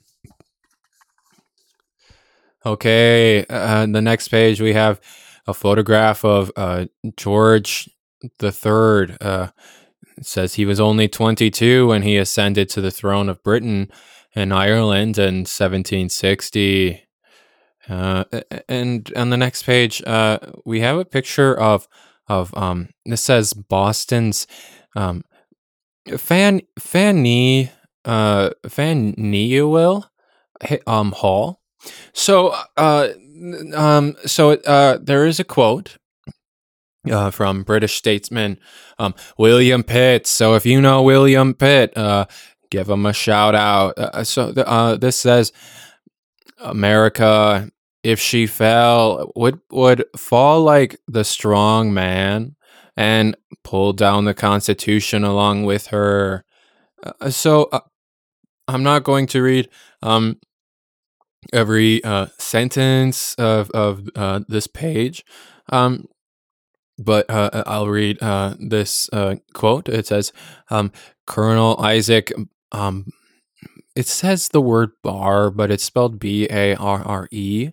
okay. 2.65 3.45
Uh, 3.51 3.87
the 3.87 4.03
next 4.03 4.29
page 4.29 4.61
we 4.61 4.75
have 4.75 5.01
a 5.47 5.55
photograph 5.55 6.25
of 6.25 6.53
uh, 6.57 6.87
George 7.17 7.89
the 8.39 8.53
Third. 8.53 9.17
Uh, 9.21 9.49
says 10.23 10.55
he 10.55 10.65
was 10.65 10.81
only 10.81 11.09
22 11.09 11.89
when 11.89 12.03
he 12.03 12.17
ascended 12.17 12.69
to 12.71 12.81
the 12.81 12.91
throne 12.91 13.29
of 13.29 13.43
Britain 13.43 13.91
and 14.35 14.53
Ireland 14.53 15.19
in 15.19 15.45
1760. 15.45 17.06
Uh, 17.89 18.25
and 18.69 19.13
on 19.17 19.31
the 19.31 19.37
next 19.37 19.63
page, 19.63 20.03
uh, 20.07 20.39
we 20.65 20.81
have 20.81 20.99
a 20.99 21.05
picture 21.05 21.57
of 21.59 21.89
of 22.29 22.57
um. 22.57 22.89
This 23.05 23.23
says 23.23 23.53
Boston's 23.53 24.47
um, 24.97 25.23
Fan 26.17 26.63
Fanny 26.79 27.71
uh 28.05 28.51
um 30.87 31.13
Hall. 31.13 31.61
So 32.13 32.55
uh 32.77 33.09
um 33.75 34.17
so 34.25 34.53
uh 34.53 34.99
there 35.03 35.27
is 35.27 35.41
a 35.41 35.45
quote 35.45 35.99
uh, 37.11 37.31
from 37.31 37.63
British 37.63 37.95
statesman 37.95 38.59
um, 38.99 39.15
William 39.39 39.83
Pitt. 39.83 40.27
So 40.27 40.55
if 40.55 40.67
you 40.67 40.81
know 40.81 41.03
William 41.03 41.55
Pitt, 41.55 41.97
uh, 41.97 42.27
give 42.71 42.89
him 42.89 43.07
a 43.07 43.13
shout 43.13 43.55
out. 43.55 43.97
Uh, 43.99 44.25
so 44.25 44.49
uh, 44.51 44.97
this 44.97 45.17
says 45.17 45.53
America 46.59 47.71
if 48.07 48.21
she 48.21 48.47
fell 48.47 49.33
would 49.35 49.61
would 49.71 50.05
fall 50.17 50.63
like 50.63 50.97
the 51.09 51.25
strong 51.25 51.93
man 51.93 52.55
and 52.97 53.37
pull 53.65 53.93
down 53.93 54.25
the 54.25 54.35
constitution 54.35 55.25
along 55.25 55.65
with 55.65 55.89
her 55.89 56.45
uh, 57.03 57.29
so 57.31 57.65
uh, 57.73 57.81
i'm 58.69 58.85
not 58.85 59.03
going 59.03 59.27
to 59.27 59.43
read 59.43 59.69
um 60.03 60.39
every 61.53 62.03
uh, 62.05 62.27
sentence 62.39 63.35
of 63.35 63.71
of 63.71 64.09
uh, 64.15 64.41
this 64.49 64.67
page 64.69 65.25
um 65.71 66.07
but 66.99 67.29
uh, 67.29 67.63
I'll 67.67 67.89
read 67.89 68.23
uh, 68.23 68.55
this 68.59 69.11
uh, 69.13 69.35
quote. 69.53 69.87
It 69.87 70.07
says, 70.07 70.33
um, 70.71 70.93
"Colonel 71.27 71.79
Isaac 71.79 72.33
um, 72.73 73.13
it 73.97 74.07
says 74.07 74.51
the 74.51 74.61
word 74.61 74.91
bar, 75.03 75.51
but 75.51 75.71
it's 75.71 75.83
spelled 75.83 76.19
B 76.19 76.47
A 76.51 76.75
R 76.77 77.03
R 77.03 77.29
E. 77.33 77.71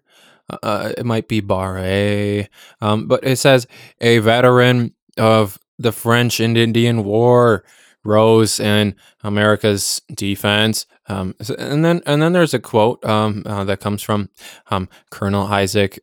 Uh, 0.62 0.94
it 0.98 1.06
might 1.06 1.28
be 1.28 1.42
Barre, 1.42 2.48
um, 2.82 3.08
but 3.08 3.24
it 3.26 3.38
says 3.38 3.68
a 4.02 4.20
veteran 4.20 4.94
of 5.18 5.58
the 5.80 5.92
French 5.92 6.40
and 6.40 6.58
Indian 6.58 7.04
War 7.04 7.64
rose 8.04 8.60
in 8.60 8.96
America's 9.24 10.02
defense. 10.14 10.86
Um, 11.08 11.36
and 11.58 11.84
then 11.84 12.02
and 12.06 12.22
then 12.22 12.34
there's 12.34 12.54
a 12.54 12.60
quote 12.60 13.04
um, 13.06 13.44
uh, 13.46 13.64
that 13.66 13.80
comes 13.80 14.02
from 14.02 14.30
um, 14.70 14.90
Colonel 15.10 15.48
Isaac 15.48 16.00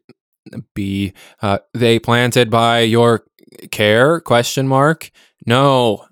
B. 0.75 1.13
Uh, 1.41 1.59
they 1.75 1.99
planted 1.99 2.51
by 2.51 2.81
your 2.81 3.25
care? 3.71 4.21
Question 4.21 4.69
mark. 4.69 5.11
No, 5.47 6.07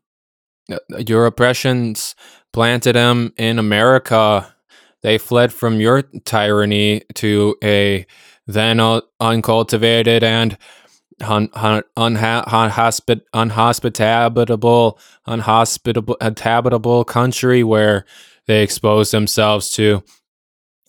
your 0.98 1.26
oppressions 1.26 2.14
planted 2.52 2.94
them 2.94 3.32
in 3.36 3.58
America. 3.58 4.54
They 5.02 5.18
fled 5.18 5.52
from 5.52 5.80
your 5.80 6.02
tyranny 6.24 7.02
to 7.14 7.56
a 7.62 8.06
then 8.46 8.80
uncultivated 9.20 10.24
and 10.24 10.56
unhospit, 11.20 13.26
unhospitable, 13.34 14.98
unhospitable, 15.26 17.04
country 17.04 17.64
where 17.64 18.04
they 18.46 18.62
expose 18.62 19.10
themselves 19.10 19.70
to 19.74 20.02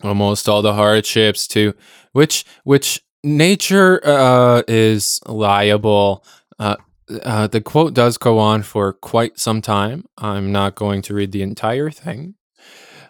almost 0.02 0.48
all 0.48 0.62
the 0.62 0.74
hardships 0.74 1.46
to 1.48 1.74
which 2.12 2.44
which 2.64 3.02
nature 3.22 4.00
uh, 4.04 4.62
is 4.66 5.20
liable. 5.26 6.24
Uh, 6.58 6.76
uh, 7.22 7.46
the 7.48 7.60
quote 7.60 7.92
does 7.92 8.16
go 8.16 8.38
on 8.38 8.62
for 8.62 8.92
quite 8.92 9.38
some 9.38 9.60
time. 9.60 10.04
I'm 10.16 10.52
not 10.52 10.74
going 10.74 11.02
to 11.02 11.14
read 11.14 11.32
the 11.32 11.42
entire 11.42 11.90
thing. 11.90 12.34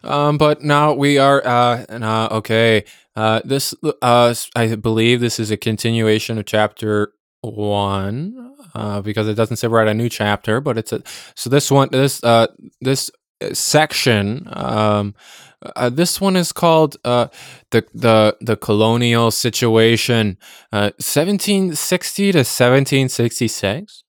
Um, 0.02 0.38
but 0.38 0.62
now 0.62 0.92
we 0.94 1.18
are 1.18 1.44
uh, 1.46 1.84
uh 1.88 2.28
okay. 2.32 2.84
Uh, 3.16 3.40
this 3.44 3.74
uh, 4.02 4.34
I 4.56 4.74
believe 4.76 5.20
this 5.20 5.38
is 5.38 5.50
a 5.50 5.56
continuation 5.56 6.38
of 6.38 6.46
chapter 6.46 7.12
one 7.42 8.54
uh, 8.74 9.00
because 9.02 9.28
it 9.28 9.34
doesn't 9.34 9.56
say 9.56 9.68
at 9.68 9.88
a 9.88 9.94
new 9.94 10.08
chapter, 10.08 10.60
but 10.60 10.78
it's 10.78 10.92
a 10.92 11.02
so 11.34 11.50
this 11.50 11.70
one 11.70 11.88
this 11.90 12.22
uh 12.24 12.46
this 12.80 13.10
section 13.52 14.46
um 14.52 15.14
uh, 15.76 15.90
this 15.90 16.20
one 16.20 16.36
is 16.36 16.52
called 16.52 16.96
uh, 17.04 17.28
the 17.70 17.84
the 17.92 18.36
the 18.40 18.56
colonial 18.56 19.30
situation, 19.30 20.38
uh, 20.72 20.90
1760 20.96 22.32
to 22.32 22.38
1766. 22.38 24.04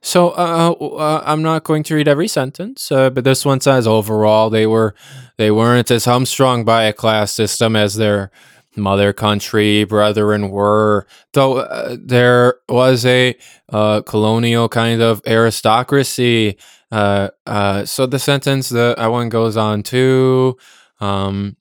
So 0.00 0.30
uh, 0.30 0.72
uh, 0.72 1.22
I'm 1.24 1.42
not 1.42 1.64
going 1.64 1.82
to 1.84 1.94
read 1.94 2.08
every 2.08 2.28
sentence, 2.28 2.92
uh, 2.92 3.10
but 3.10 3.24
this 3.24 3.44
one 3.44 3.60
says 3.60 3.86
overall 3.86 4.50
they 4.50 4.66
were 4.66 4.94
they 5.36 5.50
weren't 5.50 5.90
as 5.90 6.04
hamstrung 6.04 6.64
by 6.64 6.84
a 6.84 6.92
class 6.92 7.32
system 7.32 7.74
as 7.76 7.94
their 7.94 8.30
mother 8.76 9.12
country 9.12 9.84
brethren 9.84 10.50
were, 10.50 11.06
though 11.32 11.58
uh, 11.58 11.96
there 11.98 12.56
was 12.68 13.06
a 13.06 13.36
uh, 13.72 14.02
colonial 14.02 14.68
kind 14.68 15.00
of 15.00 15.22
aristocracy. 15.26 16.58
Uh, 16.90 17.28
uh, 17.46 17.84
so 17.84 18.06
the 18.06 18.18
sentence 18.18 18.68
that 18.68 18.98
I 18.98 19.08
one 19.08 19.28
goes 19.28 19.56
on 19.56 19.82
to, 19.84 20.56
um, 21.00 21.56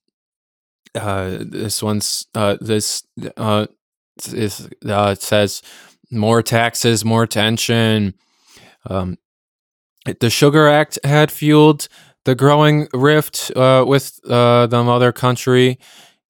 uh, 0.96 1.38
this 1.40 1.82
one's 1.82 2.28
uh, 2.36 2.58
this 2.62 3.04
uh, 3.38 3.68
is 4.32 4.70
uh, 4.88 5.16
it 5.18 5.22
says 5.22 5.62
more 6.14 6.42
taxes, 6.42 7.04
more 7.04 7.28
tension. 7.28 8.14
Um, 8.90 9.18
the 10.20 10.30
Sugar 10.30 10.68
Act 10.68 11.00
had 11.04 11.32
fueled 11.32 11.88
the 12.26 12.36
growing 12.36 12.88
rift 12.94 13.52
uh, 13.56 13.86
with 13.88 14.20
uh, 14.30 14.68
the 14.68 14.84
mother 14.84 15.12
country 15.12 15.80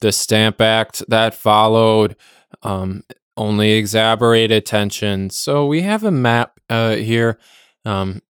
the 0.00 0.12
Stamp 0.12 0.60
Act 0.60 1.02
that 1.08 1.34
followed 1.34 2.16
um, 2.62 3.04
only 3.36 3.72
exacerbated 3.72 4.66
tensions. 4.66 5.36
So 5.36 5.66
we 5.66 5.82
have 5.82 6.04
a 6.04 6.10
map 6.10 6.60
uh, 6.68 6.96
here 6.96 7.38
um, 7.84 8.20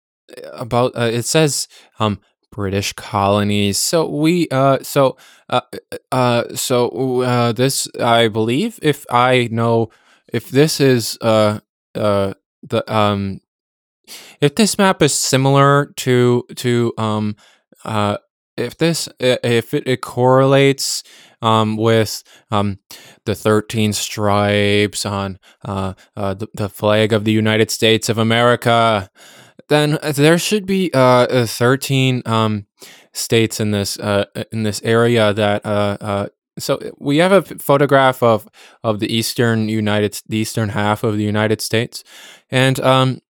about 0.52 0.96
uh, 0.96 1.10
it 1.12 1.24
says 1.24 1.68
um, 1.98 2.20
British 2.52 2.92
colonies. 2.92 3.78
So 3.78 4.08
we 4.08 4.48
uh, 4.50 4.78
so 4.82 5.16
uh, 5.48 6.54
so 6.54 7.52
this 7.56 7.88
I 8.00 8.28
believe 8.28 8.78
if 8.82 9.04
I 9.10 9.48
know 9.50 9.90
if 10.34 10.50
this 10.50 10.80
is 10.80 11.16
uh, 11.20 11.60
uh, 11.94 12.34
the 12.62 12.92
um 12.92 13.40
if 14.40 14.54
this 14.56 14.76
map 14.76 15.00
is 15.00 15.14
similar 15.14 15.92
to 15.96 16.44
to 16.56 16.92
um 16.98 17.36
uh 17.84 18.18
if 18.56 18.76
this 18.76 19.08
if 19.20 19.74
it, 19.74 19.86
it 19.86 20.00
correlates 20.00 21.02
um, 21.42 21.76
with 21.76 22.22
um, 22.50 22.78
the 23.26 23.34
13 23.34 23.92
stripes 23.92 25.04
on 25.04 25.38
uh, 25.64 25.94
uh, 26.16 26.34
the, 26.34 26.48
the, 26.54 26.68
flag 26.68 27.12
of 27.12 27.24
the 27.24 27.32
United 27.32 27.70
States 27.70 28.08
of 28.08 28.16
America, 28.16 29.10
then 29.68 29.98
there 30.14 30.38
should 30.38 30.66
be 30.66 30.90
uh, 30.94 31.26
uh 31.26 31.46
13 31.46 32.22
um, 32.26 32.66
states 33.12 33.60
in 33.60 33.72
this 33.72 33.98
uh, 33.98 34.24
in 34.52 34.62
this 34.62 34.80
area 34.82 35.32
that. 35.32 36.30
Uh, 36.56 36.60
so 36.60 36.92
we 36.98 37.18
have 37.18 37.32
a 37.32 37.42
photograph 37.42 38.22
of 38.22 38.48
of 38.82 39.00
the 39.00 39.14
eastern 39.14 39.68
United, 39.68 40.20
the 40.28 40.38
eastern 40.38 40.70
half 40.70 41.04
of 41.04 41.16
the 41.16 41.24
United 41.24 41.60
States, 41.60 42.04
and 42.50 42.80
um, 42.80 43.20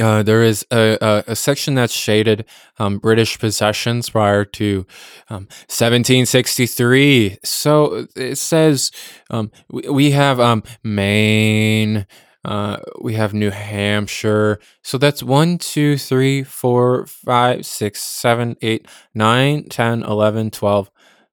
uh, 0.00 0.22
there 0.22 0.42
is 0.42 0.66
a, 0.72 0.98
a, 1.00 1.24
a, 1.28 1.36
section 1.36 1.74
that's 1.74 1.92
shaded 1.92 2.44
um, 2.78 2.98
British 2.98 3.38
possessions 3.38 4.10
prior 4.10 4.44
to 4.44 4.84
um, 5.28 5.46
1763. 5.68 7.38
So 7.44 8.06
it 8.16 8.36
says 8.36 8.90
um, 9.30 9.52
we, 9.70 9.88
we, 9.88 10.10
have 10.10 10.40
um, 10.40 10.64
Maine, 10.82 12.06
uh, 12.44 12.78
we 13.00 13.14
have 13.14 13.34
New 13.34 13.50
Hampshire. 13.50 14.58
So 14.82 14.98
that's 14.98 15.22
1, 15.22 15.58
2, 15.58 15.96
3, 15.96 16.42
4, 16.42 17.06
5, 17.06 17.66
6, 17.66 18.02
7, 18.02 18.56
8, 18.60 18.88
9, 19.14 19.68
10, 19.68 20.02
11, 20.02 20.50
12, 20.50 20.90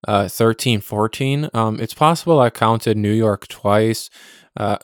uh, 0.08 0.28
13, 0.28 0.82
14. 0.82 1.50
Um, 1.54 1.80
it's 1.80 1.94
possible 1.94 2.40
I 2.40 2.50
counted 2.50 2.98
New 2.98 3.12
York 3.12 3.48
twice, 3.48 4.10
uh, 4.58 4.78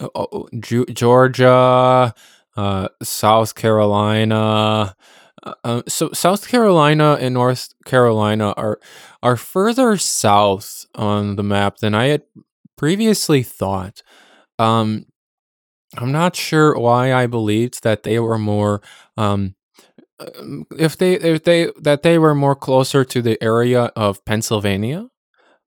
Georgia 0.60 2.14
uh, 2.58 2.90
South 3.04 3.56
Carolina. 3.56 4.96
Uh, 5.44 5.54
uh, 5.64 5.82
so 5.88 6.12
South 6.12 6.48
Carolina 6.48 7.18
and 7.22 7.36
North 7.36 7.74
Carolina 7.86 8.54
are 8.58 8.80
are 9.22 9.38
further 9.38 9.96
south 9.98 10.86
on 10.96 11.36
the 11.36 11.44
map 11.44 11.78
than 11.78 11.94
I 11.94 12.08
had 12.08 12.24
previously 12.76 13.44
thought. 13.44 14.02
Um, 14.60 15.06
I'm 15.96 16.12
not 16.12 16.36
sure 16.36 16.78
why 16.78 17.14
I 17.14 17.28
believed 17.28 17.84
that 17.84 18.04
they 18.04 18.20
were 18.20 18.38
more 18.38 18.82
um, 19.16 19.56
um, 20.20 20.66
if 20.78 20.98
they 20.98 21.14
if 21.14 21.44
they 21.44 21.72
that 21.80 22.04
they 22.04 22.18
were 22.18 22.36
more 22.36 22.56
closer 22.56 23.04
to 23.06 23.22
the 23.22 23.42
area 23.42 23.92
of 23.96 24.24
Pennsylvania. 24.26 25.10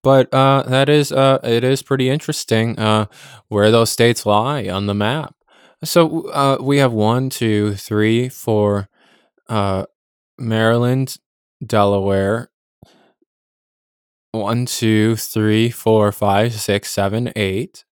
But 0.02 0.32
uh, 0.32 0.62
that 0.66 0.88
is 0.88 1.12
uh, 1.12 1.40
it 1.42 1.62
is 1.62 1.82
pretty 1.82 2.08
interesting 2.08 2.78
uh, 2.78 3.06
where 3.48 3.70
those 3.70 3.90
states 3.90 4.24
lie 4.24 4.68
on 4.68 4.86
the 4.86 4.94
map. 4.94 5.34
So 5.84 6.28
uh, 6.30 6.58
we 6.60 6.78
have 6.78 6.92
one, 6.92 7.30
two, 7.30 7.74
three, 7.74 8.28
four, 8.28 8.88
uh, 9.48 9.86
Maryland, 10.38 11.16
Delaware. 11.64 12.50
One, 14.32 14.64
two, 14.64 15.16
three, 15.16 15.70
four, 15.70 16.12
five, 16.12 16.54
six, 16.54 16.90
seven, 16.90 17.32
eight, 17.34 17.84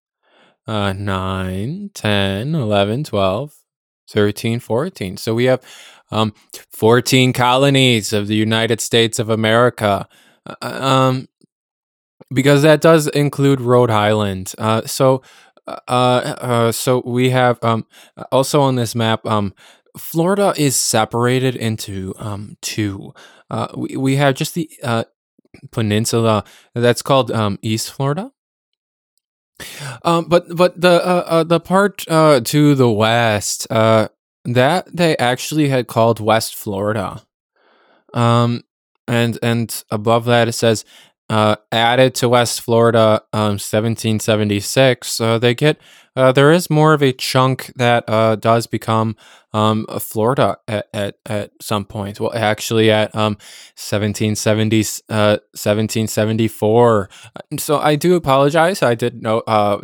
uh, 0.67 0.93
9, 0.93 1.89
10, 1.93 2.55
11, 2.55 3.03
12, 3.03 3.53
13, 4.09 4.59
14. 4.59 5.17
So 5.17 5.33
we 5.35 5.45
have 5.45 5.61
um, 6.11 6.33
14 6.71 7.33
colonies 7.33 8.13
of 8.13 8.27
the 8.27 8.35
United 8.35 8.81
States 8.81 9.19
of 9.19 9.29
America. 9.29 10.07
Uh, 10.45 10.55
um, 10.61 11.27
because 12.31 12.61
that 12.61 12.81
does 12.81 13.07
include 13.07 13.59
Rhode 13.59 13.89
Island. 13.89 14.53
Uh, 14.57 14.85
so 14.85 15.21
uh, 15.67 16.35
uh, 16.41 16.71
so 16.71 17.01
we 17.05 17.29
have 17.29 17.63
um, 17.63 17.85
also 18.31 18.61
on 18.61 18.75
this 18.75 18.95
map, 18.95 19.25
um, 19.25 19.53
Florida 19.97 20.53
is 20.57 20.75
separated 20.75 21.55
into 21.55 22.13
um, 22.17 22.57
two. 22.61 23.13
Uh, 23.49 23.67
we, 23.75 23.97
we 23.97 24.15
have 24.15 24.35
just 24.35 24.55
the 24.55 24.69
uh, 24.83 25.03
peninsula 25.71 26.43
that's 26.73 27.01
called 27.01 27.31
um, 27.31 27.59
East 27.61 27.91
Florida. 27.91 28.31
Um, 30.03 30.25
but 30.25 30.55
but 30.55 30.79
the 30.79 31.43
the 31.45 31.59
part 31.59 32.05
uh, 32.07 32.39
to 32.39 32.75
the 32.75 32.89
west 32.89 33.67
uh, 33.69 34.07
that 34.53 34.95
they 34.95 35.17
actually 35.17 35.69
had 35.69 35.87
called 35.87 36.19
West 36.19 36.55
Florida. 36.55 37.23
Um, 38.13 38.63
and 39.07 39.39
and 39.41 39.83
above 39.89 40.25
that 40.25 40.47
it 40.47 40.53
says 40.53 40.85
uh, 41.29 41.55
added 41.71 42.15
to 42.15 42.29
West 42.29 42.61
Florida 42.61 43.21
um, 43.33 43.59
1776. 43.59 45.21
Uh, 45.21 45.37
they 45.37 45.53
get 45.53 45.79
uh, 46.15 46.31
there 46.31 46.51
is 46.51 46.69
more 46.69 46.93
of 46.93 47.03
a 47.03 47.13
chunk 47.13 47.71
that 47.75 48.03
uh, 48.07 48.35
does 48.35 48.67
become 48.67 49.15
um, 49.53 49.85
Florida 49.99 50.57
at, 50.67 50.87
at, 50.93 51.15
at 51.25 51.51
some 51.61 51.85
point. 51.85 52.19
Well, 52.19 52.35
actually, 52.35 52.91
at 52.91 53.15
um, 53.15 53.37
1770, 53.77 54.77
1774. 55.07 57.09
Uh, 57.35 57.39
so 57.57 57.79
I 57.79 57.95
do 57.95 58.15
apologize. 58.15 58.83
I 58.83 58.95
did 58.95 59.21
no, 59.21 59.39
uh, 59.41 59.79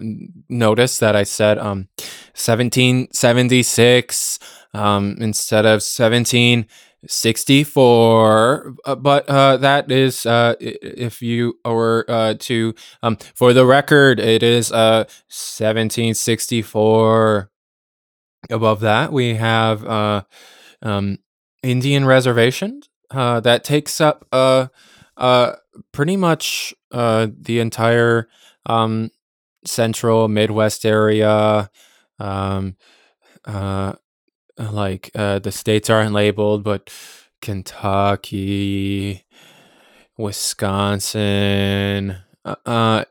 notice 0.49 0.97
that 0.99 1.15
I 1.15 1.23
said 1.23 1.57
um, 1.57 1.87
1776 2.35 4.39
um, 4.75 5.15
instead 5.19 5.65
of 5.65 5.81
1764. 5.81 8.75
uh, 8.85 8.95
but 8.95 9.29
uh, 9.29 9.57
that 9.57 9.91
is 9.91 10.25
uh, 10.25 10.55
if 10.59 11.21
you 11.21 11.59
were 11.63 12.03
uh, 12.07 12.33
to 12.39 12.73
um, 13.01 13.17
for 13.33 13.53
the 13.53 13.65
record 13.65 14.19
it 14.19 14.43
is 14.43 14.69
1764 14.71 17.39
uh, 17.39 17.45
above 18.53 18.81
that 18.81 19.13
we 19.13 19.35
have 19.35 20.25
um, 20.81 21.19
Indian 21.63 22.05
reservation 22.05 22.81
uh, 23.11 23.39
that 23.39 23.63
takes 23.63 24.01
up 24.01 24.27
pretty 25.91 26.17
much 26.17 26.73
the 26.91 27.59
entire 27.59 28.27
um, 28.65 29.11
central 29.65 30.27
Midwest 30.27 30.85
area. 30.85 31.69
Um, 32.19 32.75
uh, 33.45 33.93
like 34.57 35.11
uh, 35.15 35.39
the 35.39 35.51
states 35.51 35.89
aren't 35.89 36.13
labeled, 36.13 36.63
but 36.63 36.89
Kentucky, 37.41 39.25
Wisconsin, 40.17 42.15
uh, 42.43 42.55
uh, 42.65 43.05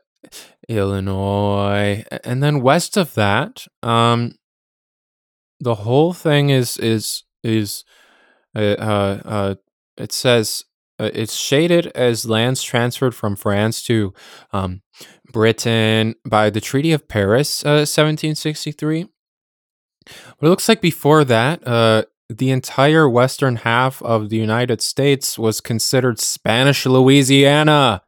Illinois, 0.67 2.03
and 2.23 2.41
then 2.41 2.61
west 2.61 2.97
of 2.97 3.13
that, 3.13 3.67
um, 3.83 4.35
the 5.59 5.75
whole 5.75 6.13
thing 6.13 6.49
is 6.49 6.77
is 6.77 7.23
is 7.43 7.83
uh, 8.55 8.75
uh, 8.79 9.21
uh 9.25 9.55
it 9.97 10.11
says 10.11 10.65
uh, 10.99 11.09
it's 11.13 11.35
shaded 11.35 11.87
as 11.87 12.25
lands 12.25 12.63
transferred 12.63 13.15
from 13.15 13.35
France 13.35 13.83
to 13.83 14.13
um, 14.53 14.81
Britain 15.31 16.15
by 16.25 16.49
the 16.49 16.61
Treaty 16.61 16.91
of 16.93 17.07
Paris, 17.07 17.65
uh, 17.65 17.83
1763. 17.83 19.07
But 20.05 20.47
it 20.47 20.49
looks 20.49 20.69
like 20.69 20.81
before 20.81 21.23
that, 21.25 21.65
uh, 21.67 22.03
the 22.29 22.51
entire 22.51 23.07
western 23.07 23.57
half 23.57 24.01
of 24.01 24.29
the 24.29 24.37
United 24.37 24.81
States 24.81 25.37
was 25.37 25.61
considered 25.61 26.19
Spanish 26.19 26.85
Louisiana. 26.85 28.01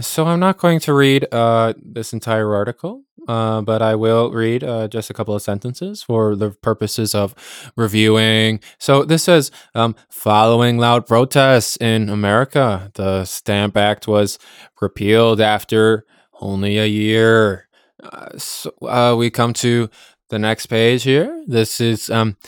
So 0.00 0.26
I'm 0.26 0.40
not 0.40 0.58
going 0.58 0.80
to 0.80 0.94
read 0.94 1.26
uh, 1.32 1.74
this 1.76 2.12
entire 2.12 2.54
article, 2.54 3.04
uh, 3.28 3.60
but 3.60 3.82
I 3.82 3.94
will 3.94 4.30
read 4.30 4.64
uh, 4.64 4.88
just 4.88 5.10
a 5.10 5.14
couple 5.14 5.34
of 5.34 5.42
sentences 5.42 6.02
for 6.02 6.34
the 6.34 6.50
purposes 6.50 7.14
of 7.14 7.34
reviewing. 7.76 8.60
So 8.78 9.04
this 9.04 9.24
says, 9.24 9.50
um, 9.74 9.94
following 10.08 10.78
loud 10.78 11.06
protests 11.06 11.76
in 11.76 12.08
America, 12.08 12.90
the 12.94 13.26
Stamp 13.26 13.76
Act 13.76 14.08
was 14.08 14.38
repealed 14.80 15.40
after 15.40 16.06
only 16.40 16.78
a 16.78 16.86
year. 16.86 17.68
Uh, 18.02 18.36
so 18.38 18.72
uh, 18.82 19.14
we 19.16 19.30
come 19.30 19.52
to 19.52 19.88
the 20.32 20.38
next 20.38 20.66
page 20.66 21.02
here. 21.02 21.44
This 21.46 21.78
is 21.78 22.08
um, 22.08 22.38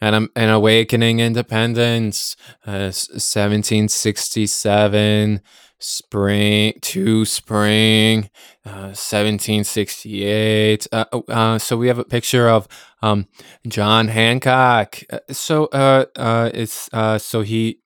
an, 0.00 0.30
an 0.34 0.48
awakening 0.48 1.20
independence, 1.20 2.34
uh, 2.66 2.90
1767 2.90 5.36
uh, 5.36 5.40
spring 5.78 6.72
to 6.80 7.26
spring 7.26 8.30
uh, 8.64 8.96
1768 8.96 10.86
uh, 10.90 11.04
oh, 11.12 11.22
uh, 11.28 11.58
so 11.58 11.76
we 11.76 11.88
have 11.88 11.98
a 11.98 12.04
picture 12.04 12.48
of 12.48 12.66
um, 13.02 13.26
john 13.68 14.08
hancock. 14.08 15.02
Uh, 15.10 15.18
so 15.30 15.66
uh, 15.66 16.06
uh, 16.16 16.50
it's 16.54 16.88
so 17.22 17.42
he 17.42 17.80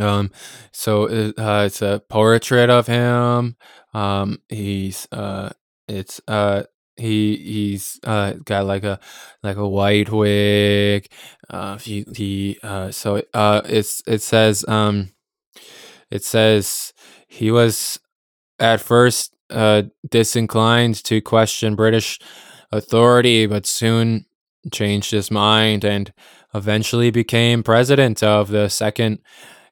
um 0.00 0.30
so 0.70 1.08
it's 1.10 1.82
a 1.82 2.00
portrait 2.08 2.70
of 2.70 2.86
him. 2.86 3.56
Um 3.92 4.38
he's 4.48 5.08
uh 5.10 5.50
it's 5.88 6.20
he 6.96 7.36
he's 7.36 7.98
got 8.02 8.66
like 8.66 8.84
a 8.84 9.00
like 9.42 9.56
a 9.56 9.68
white 9.68 10.10
wig 10.10 11.08
Uh, 11.50 11.78
he 11.78 12.04
he 12.14 12.58
uh, 12.62 12.90
so 12.90 13.22
uh, 13.34 13.62
it's 13.66 14.02
it 14.06 14.22
says 14.22 14.64
um 14.68 15.12
it 16.10 16.24
says 16.24 16.92
he 17.28 17.50
was 17.50 17.98
at 18.58 18.80
first 18.80 19.34
uh, 19.50 19.82
disinclined 20.10 21.02
to 21.04 21.20
question 21.20 21.74
British 21.74 22.18
authority, 22.72 23.46
but 23.46 23.66
soon 23.66 24.26
changed 24.72 25.10
his 25.10 25.30
mind 25.30 25.84
and 25.84 26.12
eventually 26.54 27.10
became 27.10 27.62
president 27.62 28.22
of 28.22 28.48
the 28.48 28.68
Second 28.68 29.18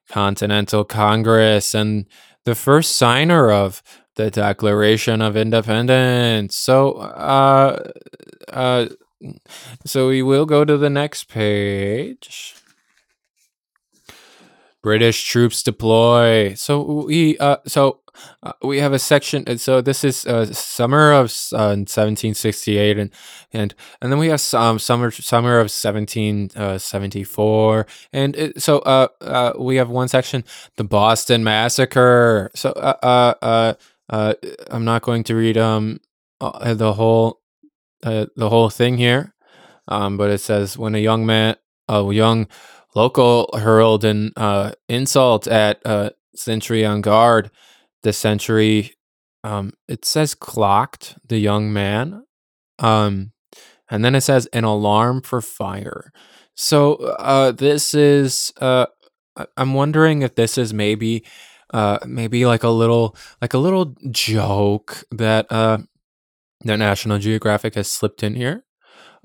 Continental 0.08 0.85
Congress 0.85 1.74
and 1.74 2.06
the 2.44 2.54
first 2.54 2.96
signer 2.96 3.50
of 3.50 3.82
the 4.16 4.31
Declaration 4.31 5.22
of 5.22 5.37
Independence. 5.37 6.57
So, 6.57 6.94
uh, 6.94 7.90
uh, 8.48 8.87
so 9.85 10.09
we 10.09 10.22
will 10.22 10.46
go 10.46 10.64
to 10.64 10.77
the 10.77 10.90
next 10.90 11.29
page. 11.29 12.57
British 14.83 15.29
troops 15.29 15.62
deploy. 15.62 16.55
So 16.55 17.05
we 17.07 17.38
uh, 17.38 17.59
so 17.66 18.01
uh, 18.42 18.53
we 18.62 18.79
have 18.79 18.92
a 18.92 18.98
section. 18.98 19.44
And 19.46 19.61
so 19.61 19.81
this 19.81 20.03
is 20.05 20.27
uh, 20.27 20.46
summer 20.46 21.12
of 21.12 21.27
uh, 21.53 21.79
1768, 21.79 22.98
and 22.98 23.11
and 23.53 23.72
and 24.01 24.12
then 24.12 24.18
we 24.18 24.29
have 24.29 24.42
um, 24.55 24.79
summer 24.79 25.11
summer 25.11 25.59
of 25.59 25.70
1774, 25.70 27.79
uh, 27.79 27.85
and 28.12 28.37
it, 28.37 28.62
so 28.62 28.79
uh, 28.81 29.09
uh, 29.20 29.53
we 29.59 29.77
have 29.77 29.90
one 29.90 30.09
section, 30.09 30.44
the 30.77 30.85
Boston 30.85 31.44
Massacre. 31.44 32.51
So 32.55 32.70
uh, 32.72 32.96
uh, 33.03 33.35
uh, 33.42 33.75
uh 34.12 34.35
I'm 34.70 34.85
not 34.85 35.03
going 35.03 35.25
to 35.25 35.35
read 35.35 35.57
um 35.59 35.98
uh, 36.40 36.75
the 36.75 36.92
whole 36.92 37.40
uh, 38.05 38.27
the 38.37 38.48
whole 38.48 38.70
thing 38.70 38.98
here, 38.98 39.35
um, 39.88 40.16
but 40.16 40.31
it 40.31 40.38
says 40.38 40.79
when 40.79 40.94
a 40.94 40.98
young 40.98 41.27
man, 41.27 41.57
a 41.88 42.12
young 42.12 42.46
Local 42.94 43.48
hurled 43.55 44.05
an 44.05 44.33
uh, 44.37 44.72
insult 44.88 45.46
at 45.46 45.81
uh, 45.87 46.11
Sentry 46.37 46.85
on 46.85 47.01
guard. 47.01 47.51
The 48.03 48.12
sentry, 48.12 48.96
um, 49.44 49.72
it 49.88 50.05
says 50.05 50.35
clocked 50.35 51.16
the 51.27 51.38
young 51.38 51.72
man. 51.72 52.25
Um, 52.79 53.33
and 53.88 54.05
then 54.05 54.14
it 54.14 54.22
says 54.22 54.46
an 54.53 54.64
alarm 54.64 55.22
for 55.22 55.40
fire. 55.40 56.12
So 56.55 56.96
uh, 56.96 57.53
this 57.53 57.94
is, 57.94 58.53
uh, 58.61 58.87
I'm 59.57 59.72
wondering 59.72 60.22
if 60.22 60.35
this 60.35 60.59
is 60.59 60.75
maybe, 60.75 61.25
uh, 61.72 61.98
maybe 62.06 62.46
like 62.46 62.62
a 62.62 62.68
little, 62.68 63.16
like 63.40 63.54
a 63.54 63.58
little 63.58 63.96
joke 64.11 65.04
that 65.11 65.50
uh, 65.50 65.78
that 66.64 66.76
National 66.78 67.18
Geographic 67.18 67.74
has 67.74 67.88
slipped 67.88 68.22
in 68.22 68.35
here. 68.35 68.64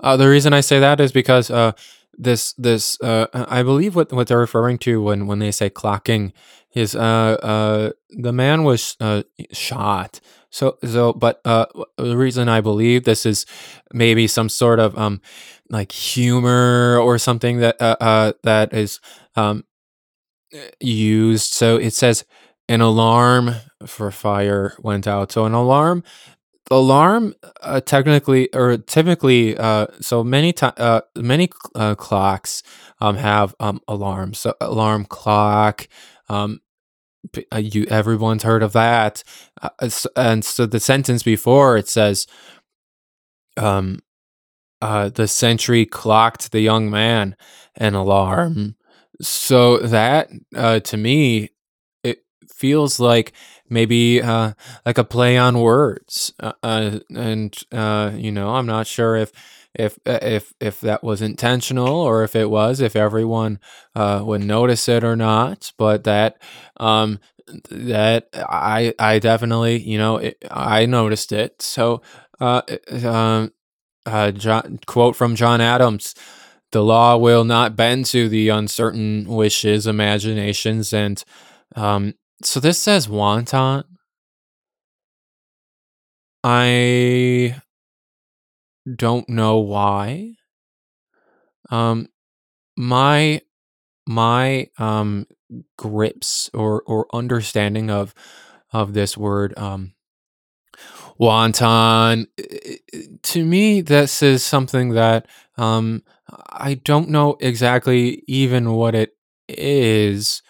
Uh, 0.00 0.16
the 0.16 0.28
reason 0.28 0.52
I 0.52 0.60
say 0.60 0.80
that 0.80 1.00
is 1.00 1.12
because 1.12 1.50
uh, 1.50 1.72
this 2.16 2.52
this 2.54 3.00
uh, 3.02 3.26
I 3.32 3.62
believe 3.62 3.96
what 3.96 4.12
what 4.12 4.28
they're 4.28 4.38
referring 4.38 4.78
to 4.78 5.02
when 5.02 5.26
when 5.26 5.38
they 5.38 5.50
say 5.50 5.70
clocking 5.70 6.32
is 6.74 6.94
uh 6.94 7.00
uh 7.00 7.90
the 8.10 8.32
man 8.32 8.64
was 8.64 8.96
uh 9.00 9.22
shot. 9.52 10.20
So 10.50 10.78
so 10.84 11.12
but 11.12 11.40
uh 11.44 11.66
the 11.96 12.16
reason 12.16 12.48
I 12.48 12.60
believe 12.60 13.04
this 13.04 13.26
is 13.26 13.46
maybe 13.92 14.26
some 14.26 14.48
sort 14.48 14.80
of 14.80 14.96
um 14.98 15.20
like 15.70 15.92
humor 15.92 16.98
or 16.98 17.18
something 17.18 17.58
that 17.58 17.80
uh, 17.80 17.96
uh 18.00 18.32
that 18.44 18.74
is 18.74 19.00
um 19.36 19.64
used. 20.80 21.52
So 21.52 21.76
it 21.76 21.92
says 21.92 22.24
an 22.68 22.80
alarm 22.80 23.54
for 23.86 24.10
fire 24.10 24.74
went 24.80 25.06
out. 25.06 25.32
So 25.32 25.44
an 25.44 25.54
alarm 25.54 26.02
alarm 26.70 27.34
uh, 27.62 27.80
technically 27.80 28.52
or 28.54 28.76
typically 28.76 29.56
uh, 29.56 29.86
so 30.00 30.22
many 30.22 30.52
time 30.52 30.72
uh, 30.76 31.00
many 31.16 31.48
uh, 31.74 31.94
clocks 31.94 32.62
um, 33.00 33.16
have 33.16 33.54
um, 33.60 33.80
alarms 33.88 34.38
so 34.38 34.54
alarm 34.60 35.04
clock 35.04 35.88
um, 36.28 36.60
uh, 37.52 37.56
you 37.56 37.84
everyone's 37.86 38.42
heard 38.42 38.62
of 38.62 38.72
that 38.72 39.22
uh, 39.62 39.88
and 40.16 40.44
so 40.44 40.66
the 40.66 40.80
sentence 40.80 41.22
before 41.22 41.76
it 41.76 41.88
says 41.88 42.26
um 43.56 43.98
uh, 44.80 45.08
the 45.08 45.26
sentry 45.26 45.84
clocked 45.84 46.52
the 46.52 46.60
young 46.60 46.90
man 46.90 47.34
an 47.76 47.94
alarm 47.94 48.76
so 49.20 49.78
that 49.78 50.30
to 50.84 50.96
me 50.96 51.50
it 52.04 52.24
feels 52.52 53.00
like 53.00 53.32
maybe 53.68 54.22
uh, 54.22 54.52
like 54.86 54.98
a 54.98 55.04
play 55.04 55.36
on 55.36 55.60
words. 55.60 56.32
Uh, 56.40 56.52
uh, 56.62 56.98
and 57.14 57.56
uh, 57.72 58.12
you 58.14 58.32
know, 58.32 58.50
I'm 58.54 58.66
not 58.66 58.86
sure 58.86 59.16
if 59.16 59.32
if 59.74 59.98
uh, 60.06 60.18
if 60.22 60.54
if 60.60 60.80
that 60.80 61.04
was 61.04 61.22
intentional 61.22 61.88
or 61.88 62.24
if 62.24 62.34
it 62.36 62.50
was, 62.50 62.80
if 62.80 62.96
everyone 62.96 63.60
uh, 63.94 64.22
would 64.24 64.44
notice 64.44 64.88
it 64.88 65.04
or 65.04 65.16
not. 65.16 65.72
But 65.78 66.04
that 66.04 66.40
um, 66.78 67.20
that 67.70 68.28
I 68.34 68.94
I 68.98 69.18
definitely 69.18 69.78
you 69.78 69.98
know 69.98 70.16
it, 70.18 70.44
I 70.50 70.86
noticed 70.86 71.32
it. 71.32 71.62
So 71.62 72.02
uh, 72.40 72.62
um, 73.04 73.52
uh, 74.06 74.30
John, 74.32 74.78
quote 74.86 75.16
from 75.16 75.34
John 75.36 75.60
Adams. 75.60 76.14
The 76.72 76.82
law 76.82 77.16
will 77.16 77.44
not 77.44 77.76
bend 77.76 78.06
to 78.06 78.28
the 78.28 78.50
uncertain 78.50 79.24
wishes, 79.26 79.86
imaginations, 79.86 80.92
and 80.92 81.22
um, 81.74 82.14
so 82.42 82.60
this 82.60 82.78
says 82.78 83.08
wanton. 83.08 83.84
I 86.44 87.60
don't 88.96 89.28
know 89.28 89.58
why. 89.58 90.34
Um, 91.70 92.08
my 92.76 93.42
my 94.06 94.68
um 94.78 95.26
grips 95.76 96.50
or 96.54 96.82
or 96.86 97.06
understanding 97.12 97.90
of 97.90 98.14
of 98.72 98.94
this 98.94 99.16
word 99.16 99.56
um 99.58 99.92
to 103.22 103.44
me 103.44 103.80
this 103.80 104.22
is 104.22 104.44
something 104.44 104.90
that 104.90 105.26
um 105.58 106.02
I 106.50 106.74
don't 106.74 107.10
know 107.10 107.36
exactly 107.40 108.22
even 108.28 108.72
what 108.72 108.94
it 108.94 109.12
is, 109.48 110.42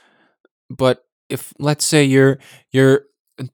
but 0.70 1.04
if 1.28 1.52
let's 1.58 1.86
say 1.86 2.04
you're 2.04 2.38
you're 2.72 3.02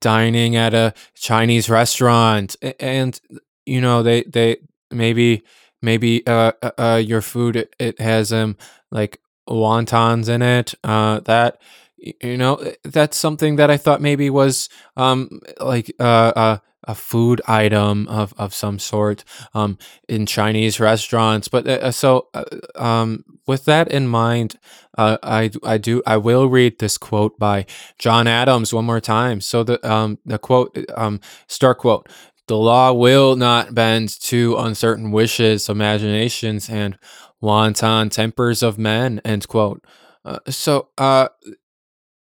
dining 0.01 0.57
at 0.57 0.75
a 0.75 0.95
Chinese 1.15 1.69
restaurant 1.69 2.57
and 2.81 3.21
you 3.67 3.81
know 3.81 4.03
they 4.03 4.23
they 4.25 4.57
maybe 4.91 5.43
maybe 5.83 6.27
uh, 6.27 6.53
uh, 6.63 6.71
uh 6.79 7.03
your 7.05 7.21
food 7.21 7.69
it, 7.79 8.01
has 8.01 8.33
um 8.33 8.57
like 8.91 9.21
wontons 9.49 10.29
in 10.29 10.41
it 10.43 10.75
uh 10.85 11.21
that 11.21 11.61
you 11.99 12.37
know 12.37 12.61
that's 12.85 13.17
something 13.17 13.57
that 13.57 13.71
I 13.71 13.77
thought 13.77 14.01
maybe 14.01 14.31
was 14.31 14.69
um 14.97 15.41
like 15.61 15.93
uh, 16.01 16.33
uh 16.37 16.59
a 16.87 16.95
food 16.95 17.41
item 17.47 18.07
of, 18.09 18.35
of 18.37 18.55
some 18.55 18.79
sort 18.79 19.25
um, 19.55 19.79
in 20.09 20.27
Chinese 20.27 20.81
restaurants. 20.81 21.49
But 21.49 21.67
uh, 21.67 21.91
so, 21.91 22.29
uh, 22.35 22.45
um, 22.77 23.25
with 23.47 23.65
that 23.67 23.89
in 23.89 24.09
mind, 24.09 24.57
uh, 24.97 25.19
I 25.23 25.51
I 25.63 25.79
do 25.79 26.03
I 26.07 26.17
will 26.17 26.47
read 26.49 26.79
this 26.79 26.97
quote 26.99 27.39
by 27.39 27.67
John 27.99 28.27
Adams 28.27 28.73
one 28.73 28.85
more 28.85 29.01
time. 29.01 29.41
So 29.41 29.63
the 29.65 29.79
um 29.91 30.19
the 30.25 30.39
quote 30.39 30.77
um 30.97 31.21
start 31.47 31.79
quote. 31.79 32.09
The 32.47 32.57
law 32.59 32.93
will 32.93 33.37
not 33.37 33.75
bend 33.75 34.21
to 34.25 34.57
uncertain 34.59 35.11
wishes, 35.13 35.69
imaginations, 35.69 36.69
and 36.69 36.99
wanton 37.41 38.11
tempers 38.11 38.63
of 38.63 38.79
men. 38.79 39.21
End 39.25 39.49
quote. 39.49 39.83
Uh, 40.27 40.39
so, 40.49 40.89
uh, 40.99 41.29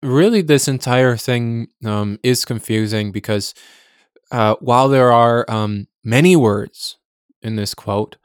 really, 0.01 0.41
this 0.41 0.67
entire 0.67 1.17
thing 1.17 1.67
um, 1.83 2.19
is 2.23 2.45
confusing 2.45 3.11
because 3.11 3.53
uh, 4.35 4.57
while 4.59 4.89
there 4.89 5.13
are 5.13 5.49
um, 5.49 5.87
many 6.03 6.35
words 6.35 6.97
in 7.41 7.55
this 7.55 7.73
quote, 7.73 8.17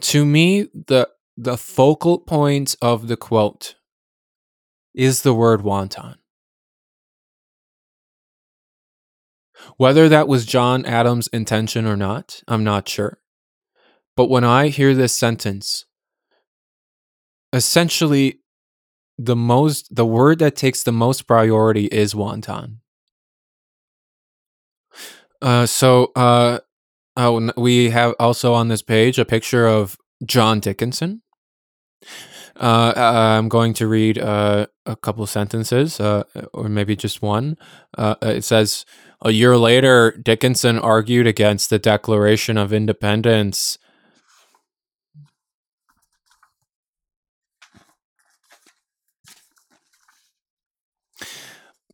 to 0.00 0.26
me 0.26 0.68
the 0.74 1.08
the 1.34 1.56
focal 1.56 2.18
point 2.18 2.76
of 2.82 3.08
the 3.08 3.16
quote 3.16 3.76
is 4.94 5.22
the 5.22 5.32
word 5.32 5.62
wanton. 5.62 6.16
Whether 9.78 10.10
that 10.10 10.28
was 10.28 10.44
John 10.44 10.84
Adams' 10.84 11.28
intention 11.28 11.86
or 11.86 11.96
not, 11.96 12.42
I'm 12.46 12.62
not 12.62 12.86
sure. 12.86 13.18
But 14.16 14.28
when 14.28 14.44
I 14.44 14.68
hear 14.68 14.94
this 14.94 15.16
sentence, 15.16 15.86
essentially 17.50 18.40
the 19.16 19.36
most 19.36 19.94
the 19.94 20.04
word 20.04 20.38
that 20.40 20.54
takes 20.54 20.82
the 20.82 20.92
most 20.92 21.26
priority 21.26 21.86
is 21.86 22.12
wonton. 22.12 22.80
Uh, 25.44 25.66
so 25.66 26.10
uh, 26.16 26.58
oh, 27.18 27.50
we 27.58 27.90
have 27.90 28.14
also 28.18 28.54
on 28.54 28.68
this 28.68 28.80
page 28.80 29.18
a 29.18 29.26
picture 29.26 29.66
of 29.66 29.98
John 30.24 30.58
Dickinson. 30.58 31.20
Uh, 32.56 32.92
uh 32.96 33.36
I'm 33.38 33.50
going 33.50 33.74
to 33.74 33.86
read 33.86 34.18
uh, 34.18 34.66
a 34.86 34.96
couple 34.96 35.26
sentences, 35.26 36.00
uh, 36.00 36.22
or 36.54 36.70
maybe 36.70 36.96
just 36.96 37.20
one. 37.20 37.58
it 37.98 38.42
says, 38.42 38.86
"A 39.20 39.32
year 39.32 39.58
later, 39.58 40.12
Dickinson 40.12 40.78
argued 40.78 41.26
against 41.26 41.68
the 41.68 41.78
Declaration 41.78 42.56
of 42.56 42.72
Independence." 42.72 43.76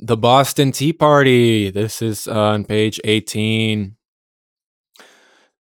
The 0.03 0.17
Boston 0.17 0.73
Tea 0.73 0.93
Party. 0.95 1.71
This 1.71 2.01
is 2.01 2.27
on 2.27 2.65
page 2.65 2.99
18 3.05 3.97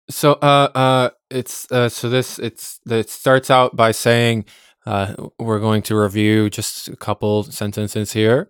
so 0.09 0.33
uh 0.33 0.69
uh 0.73 1.09
it's 1.29 1.71
uh 1.71 1.87
so 1.87 2.09
this 2.09 2.39
it's 2.39 2.79
it 2.89 3.09
starts 3.09 3.51
out 3.51 3.75
by 3.75 3.91
saying 3.91 4.45
uh 4.85 5.13
we're 5.37 5.59
going 5.59 5.81
to 5.83 5.95
review 5.95 6.49
just 6.49 6.87
a 6.87 6.95
couple 6.95 7.43
sentences 7.43 8.13
here. 8.13 8.49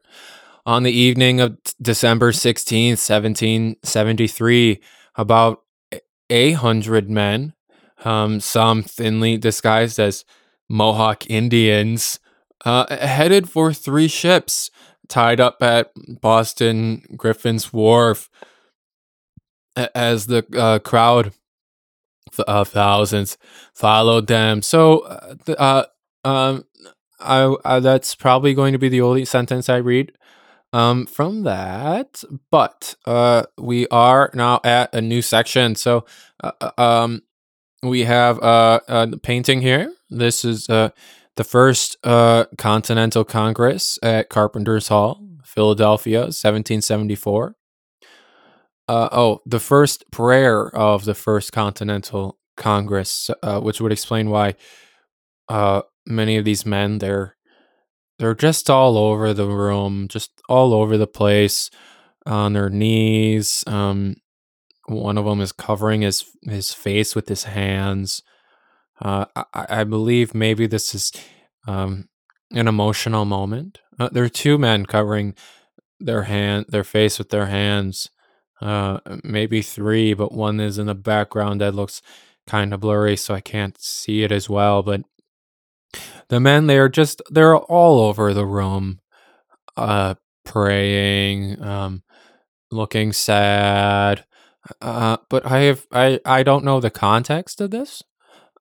On 0.65 0.83
the 0.83 0.91
evening 0.91 1.41
of 1.41 1.57
december 1.81 2.31
16th 2.31 3.09
1773 3.09 4.79
about 5.15 5.63
a 6.29 6.51
hundred 6.53 7.09
men 7.09 7.53
um 8.05 8.39
some 8.39 8.83
thinly 8.83 9.37
disguised 9.37 9.99
as 9.99 10.23
mohawk 10.69 11.29
indians 11.29 12.19
uh 12.65 12.85
headed 12.95 13.49
for 13.49 13.73
three 13.73 14.07
ships 14.07 14.69
tied 15.09 15.39
up 15.39 15.61
at 15.61 15.91
boston 16.21 17.03
griffin's 17.17 17.73
wharf 17.73 18.29
as 19.75 20.27
the 20.27 20.45
uh, 20.57 20.79
crowd 20.79 21.33
uh, 22.47 22.63
thousands 22.63 23.37
followed 23.73 24.27
them. 24.27 24.61
So, 24.61 24.99
uh, 24.99 25.35
uh, 25.57 25.83
um, 26.27 26.65
I, 27.19 27.55
I, 27.65 27.79
that's 27.79 28.15
probably 28.15 28.53
going 28.53 28.73
to 28.73 28.79
be 28.79 28.89
the 28.89 29.01
only 29.01 29.25
sentence 29.25 29.69
I 29.69 29.77
read 29.77 30.13
um, 30.73 31.05
from 31.05 31.43
that. 31.43 32.23
But 32.51 32.95
uh, 33.05 33.43
we 33.57 33.87
are 33.87 34.29
now 34.33 34.61
at 34.63 34.93
a 34.93 35.01
new 35.01 35.21
section. 35.21 35.75
So, 35.75 36.05
uh, 36.43 36.71
um, 36.77 37.23
we 37.81 38.03
have 38.03 38.39
uh, 38.41 39.07
painting 39.23 39.61
here. 39.61 39.93
This 40.09 40.43
is 40.43 40.67
the 41.39 41.43
first 41.45 41.95
uh, 42.03 42.43
Continental 42.57 43.23
Congress 43.23 43.97
at 44.03 44.29
Carpenter's 44.29 44.89
Hall, 44.89 45.25
Philadelphia, 45.45 46.19
1774 46.19 47.55
uh, 48.89 49.07
oh, 49.11 49.39
the 49.45 49.59
first 49.59 50.03
prayer 50.11 50.75
of 50.75 51.05
the 51.05 51.13
First 51.13 51.51
Continental 51.51 52.39
Congress, 52.57 53.29
uh, 53.43 53.59
which 53.59 53.79
would 53.79 53.91
explain 53.91 54.31
why 54.31 54.55
uh, 55.47 55.83
many 56.07 56.37
of 56.37 56.43
these 56.43 56.65
men 56.65 56.97
they're 56.97 57.37
they're 58.17 58.33
just 58.33 58.67
all 58.67 58.97
over 58.97 59.31
the 59.31 59.45
room, 59.47 60.07
just 60.09 60.31
all 60.49 60.73
over 60.73 60.97
the 60.97 61.07
place, 61.07 61.69
on 62.25 62.53
their 62.53 62.71
knees. 62.71 63.63
Um, 63.67 64.15
one 64.87 65.19
of 65.19 65.25
them 65.25 65.39
is 65.39 65.51
covering 65.51 66.01
his 66.01 66.25
his 66.41 66.73
face 66.73 67.15
with 67.15 67.29
his 67.29 67.43
hands. 67.43 68.23
Uh, 69.01 69.25
I, 69.35 69.65
I 69.69 69.83
believe 69.83 70.35
maybe 70.35 70.67
this 70.67 70.93
is 70.93 71.11
um, 71.67 72.09
an 72.51 72.67
emotional 72.67 73.25
moment. 73.25 73.79
Uh, 73.99 74.09
there 74.11 74.23
are 74.23 74.29
two 74.29 74.57
men 74.57 74.85
covering 74.85 75.35
their 75.99 76.23
hand, 76.23 76.65
their 76.69 76.83
face 76.83 77.17
with 77.17 77.29
their 77.29 77.47
hands 77.47 78.09
uh, 78.61 78.99
maybe 79.23 79.61
three, 79.61 80.13
but 80.13 80.33
one 80.33 80.59
is 80.59 80.77
in 80.77 80.87
the 80.87 80.95
background 80.95 81.61
that 81.61 81.75
looks 81.75 82.01
kind 82.47 82.73
of 82.73 82.79
blurry, 82.79 83.15
so 83.15 83.33
I 83.33 83.41
can't 83.41 83.79
see 83.79 84.23
it 84.23 84.31
as 84.31 84.49
well. 84.49 84.83
But 84.83 85.01
the 86.27 86.39
men, 86.39 86.67
they 86.67 86.77
are 86.77 86.89
just, 86.89 87.21
they're 87.29 87.57
all 87.57 88.01
over 88.01 88.33
the 88.33 88.45
room, 88.45 88.99
uh, 89.77 90.15
praying, 90.43 91.61
um, 91.63 92.03
looking 92.71 93.13
sad. 93.13 94.25
Uh, 94.81 95.17
but 95.29 95.45
I 95.45 95.59
have, 95.61 95.87
I, 95.91 96.19
I 96.25 96.43
don't 96.43 96.65
know 96.65 96.79
the 96.79 96.91
context 96.91 97.61
of 97.61 97.71
this. 97.71 98.03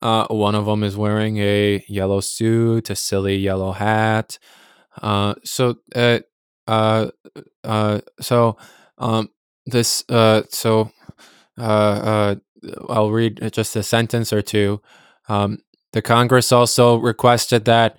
Uh, 0.01 0.27
one 0.29 0.55
of 0.55 0.67
them 0.67 0.83
is 0.85 0.97
wearing 0.97 1.39
a 1.39 1.85
yellow 1.89 2.21
suit, 2.21 2.91
a 2.91 2.97
silly 2.97 3.37
yellow 3.37 3.73
hat. 3.73 4.39
Uh, 5.03 5.35
so, 5.45 5.77
uh, 5.95 6.21
uh, 6.67 7.11
uh, 7.65 8.01
so, 8.21 8.57
um, 8.99 9.31
this 9.71 10.05
uh 10.09 10.43
so 10.49 10.91
uh 11.59 11.63
uh 11.63 12.35
I'll 12.89 13.11
read 13.11 13.51
just 13.53 13.77
a 13.77 13.83
sentence 13.83 14.33
or 14.33 14.43
two. 14.43 14.81
Um, 15.29 15.59
the 15.93 16.03
Congress 16.03 16.51
also 16.51 16.97
requested 16.97 17.67
that 17.67 17.97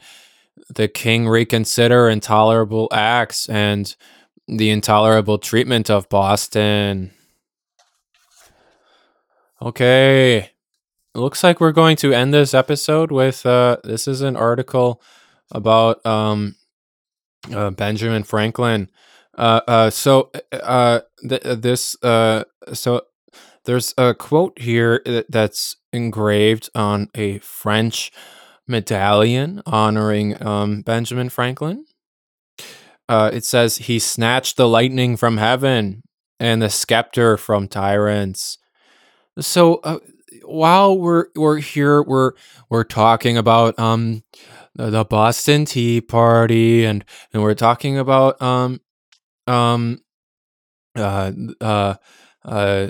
the 0.76 0.90
king 0.90 1.28
reconsider 1.28 2.10
intolerable 2.10 2.90
acts 2.92 3.48
and 3.48 3.96
the 4.48 4.70
intolerable 4.70 5.38
treatment 5.38 5.90
of 5.90 6.10
Boston. 6.10 7.12
Okay. 9.62 10.52
Looks 11.16 11.44
like 11.44 11.60
we're 11.60 11.72
going 11.72 11.96
to 11.98 12.14
end 12.14 12.34
this 12.34 12.54
episode 12.54 13.12
with 13.12 13.46
uh 13.46 13.78
this 13.84 14.08
is 14.08 14.22
an 14.22 14.36
article 14.36 15.02
about 15.52 16.06
um 16.06 16.56
uh, 17.54 17.72
Benjamin 17.72 18.24
Franklin 18.24 18.90
uh, 19.40 19.62
uh, 19.68 19.90
so 19.90 20.30
uh, 20.52 21.00
th- 21.28 21.46
uh, 21.46 21.56
this 21.56 21.96
so 22.74 23.02
there's 23.64 23.94
a 23.98 24.14
quote 24.14 24.60
here 24.60 25.02
that's 25.30 25.78
engraved 25.94 26.70
on 26.76 27.10
a 27.16 27.40
French 27.40 28.12
medallion 28.68 29.62
honoring 29.66 30.42
um, 30.46 30.82
Benjamin 30.82 31.30
Franklin. 31.30 31.86
It 33.10 33.46
says 33.46 33.78
he 33.78 33.98
snatched 33.98 34.58
the 34.58 34.68
lightning 34.68 35.16
from 35.16 35.38
heaven 35.38 36.02
and 36.40 36.62
the 36.62 36.70
scepter 36.70 37.38
from 37.38 37.68
tyrants. 37.68 38.58
So 39.40 40.02
while 40.50 40.98
we're 40.98 41.28
we're 41.36 41.58
here, 41.58 42.02
we're 42.02 42.34
we're 42.70 42.84
talking 42.84 43.38
about 43.38 43.78
um 43.80 44.24
the, 44.76 45.04
Boston 45.06 45.66
Tea 45.66 46.02
Party 46.02 46.86
and 46.86 47.04
and 47.34 47.44
we're 47.44 47.56
talking 47.56 47.98
about 47.98 48.42
um 48.42 48.80
um 49.48 50.00
uh 50.96 51.32
uh 51.62 51.96
uh 52.44 52.88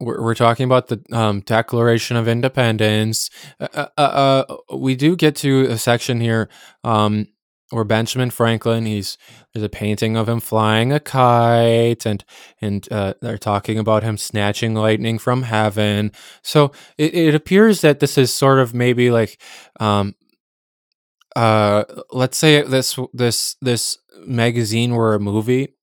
we're, 0.00 0.22
we're 0.22 0.34
talking 0.34 0.64
about 0.64 0.88
the 0.88 1.02
um, 1.12 1.40
Declaration 1.40 2.16
of 2.16 2.26
Independence. 2.26 3.30
Uh, 3.60 3.86
uh, 3.96 4.00
uh, 4.00 4.56
we 4.76 4.96
do 4.96 5.14
get 5.14 5.36
to 5.36 5.66
a 5.66 5.76
section 5.78 6.20
here 6.20 6.48
um, 6.84 7.26
where 7.70 7.84
Benjamin 7.84 8.30
Franklin, 8.30 8.84
he's 8.84 9.16
there's 9.52 9.64
a 9.64 9.68
painting 9.68 10.16
of 10.16 10.28
him 10.28 10.40
flying 10.40 10.92
a 10.92 11.00
kite, 11.00 12.04
and 12.04 12.24
and 12.60 12.86
uh, 12.92 13.14
they're 13.20 13.38
talking 13.38 13.78
about 13.78 14.02
him 14.02 14.16
snatching 14.16 14.74
lightning 14.74 15.18
from 15.18 15.42
heaven. 15.42 16.12
So 16.42 16.72
it, 16.98 17.14
it 17.14 17.34
appears 17.34 17.80
that 17.80 18.00
this 18.00 18.18
is 18.18 18.32
sort 18.32 18.58
of 18.58 18.74
maybe 18.74 19.10
like, 19.10 19.40
um, 19.78 20.14
uh, 21.36 21.84
let's 22.10 22.38
say 22.38 22.62
this 22.62 22.98
this 23.12 23.56
this 23.60 23.98
magazine 24.26 24.94
were 24.94 25.14
a 25.14 25.20
movie. 25.20 25.74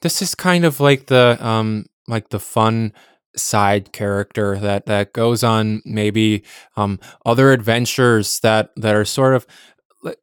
This 0.00 0.22
is 0.22 0.34
kind 0.34 0.64
of 0.64 0.80
like 0.80 1.06
the 1.06 1.36
um 1.44 1.86
like 2.06 2.28
the 2.28 2.40
fun 2.40 2.92
side 3.36 3.92
character 3.92 4.56
that 4.60 4.86
that 4.86 5.12
goes 5.12 5.42
on 5.42 5.82
maybe 5.84 6.44
um 6.76 7.00
other 7.26 7.50
adventures 7.50 8.38
that 8.40 8.70
that 8.76 8.94
are 8.94 9.04
sort 9.04 9.34
of 9.34 9.44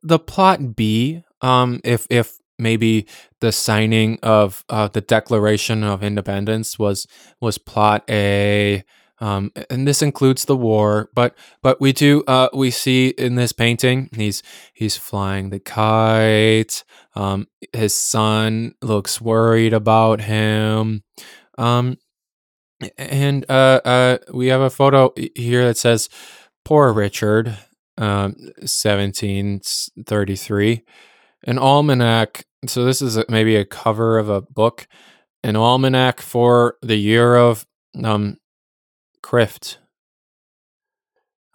the 0.01 0.19
plot 0.19 0.75
B 0.75 1.23
um 1.41 1.81
if 1.83 2.07
if 2.09 2.37
maybe 2.59 3.07
the 3.39 3.51
signing 3.51 4.19
of 4.21 4.63
uh, 4.69 4.87
the 4.87 5.01
Declaration 5.01 5.83
of 5.83 6.03
Independence 6.03 6.77
was 6.77 7.07
was 7.39 7.57
plot 7.57 8.03
A 8.09 8.83
um, 9.21 9.51
and 9.69 9.87
this 9.87 10.01
includes 10.01 10.45
the 10.45 10.57
war, 10.57 11.09
but 11.13 11.37
but 11.61 11.79
we 11.79 11.93
do 11.93 12.23
uh, 12.25 12.49
we 12.53 12.71
see 12.71 13.09
in 13.09 13.35
this 13.35 13.53
painting 13.53 14.09
he's 14.15 14.41
he's 14.73 14.97
flying 14.97 15.51
the 15.51 15.59
kite. 15.59 16.83
Um, 17.15 17.47
his 17.71 17.93
son 17.93 18.73
looks 18.81 19.21
worried 19.21 19.73
about 19.73 20.21
him. 20.21 21.03
Um, 21.59 21.99
and 22.97 23.45
uh, 23.47 23.81
uh, 23.85 24.17
we 24.33 24.47
have 24.47 24.61
a 24.61 24.71
photo 24.71 25.13
here 25.35 25.65
that 25.65 25.77
says 25.77 26.09
"Poor 26.65 26.91
Richard," 26.91 27.55
um, 27.97 28.35
seventeen 28.65 29.61
thirty 30.05 30.35
three. 30.35 30.83
An 31.43 31.57
almanac. 31.57 32.45
So 32.67 32.85
this 32.85 33.01
is 33.01 33.17
maybe 33.29 33.55
a 33.55 33.65
cover 33.65 34.17
of 34.17 34.29
a 34.29 34.41
book. 34.41 34.87
An 35.43 35.55
almanac 35.55 36.21
for 36.21 36.77
the 36.81 36.97
year 36.97 37.35
of 37.35 37.65
um, 38.03 38.37
Crift. 39.23 39.79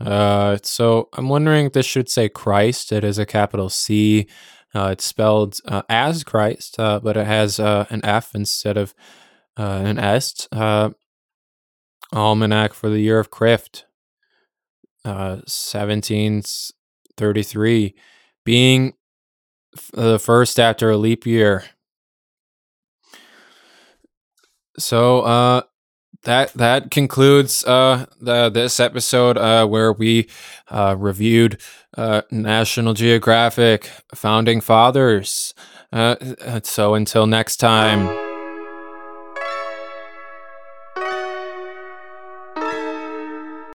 Uh, 0.01 0.59
so 0.62 1.09
I'm 1.14 1.29
wondering 1.29 1.70
this 1.70 1.87
should 1.87 2.09
say 2.09 2.29
Christ. 2.29 2.92
It 2.92 3.05
is 3.05 3.18
a 3.18 3.25
capital 3.25 3.70
C. 3.70 4.27
Uh, 4.75 4.88
it's 4.92 5.05
spelled 5.05 5.59
uh, 5.66 5.83
as 5.88 6.22
Christ, 6.22 6.79
uh, 6.79 7.01
but 7.01 7.16
it 7.16 7.27
has 7.27 7.59
uh, 7.59 7.87
an 7.88 8.05
F 8.05 8.35
instead 8.35 8.77
of 8.77 8.94
uh, 9.57 9.81
an 9.85 9.99
S. 9.99 10.49
Uh, 10.53 10.90
Almanac 12.12 12.75
for 12.75 12.90
the 12.90 13.01
year 13.01 13.18
of 13.18 13.31
Crift, 13.31 13.86
uh, 15.07 15.42
1733, 15.47 17.95
being 18.45 18.95
f- 19.77 19.90
the 19.92 20.19
first 20.19 20.59
after 20.59 20.90
a 20.90 20.97
leap 20.97 21.27
year. 21.27 21.64
So, 24.79 25.21
uh, 25.23 25.62
that 26.25 26.53
that 26.55 26.90
concludes 26.90 27.64
uh, 27.64 28.07
the, 28.21 28.51
this 28.51 28.81
episode 28.81 29.38
uh, 29.38 29.66
where 29.66 29.92
we 29.92 30.29
uh, 30.71 30.97
reviewed 30.99 31.61
uh, 31.97 32.23
National 32.31 32.95
Geographic 32.95 33.90
Founding 34.14 34.61
Fathers. 34.61 35.55
Uh, 35.92 36.16
so 36.62 36.95
until 36.95 37.27
next 37.27 37.57
time. 37.57 38.36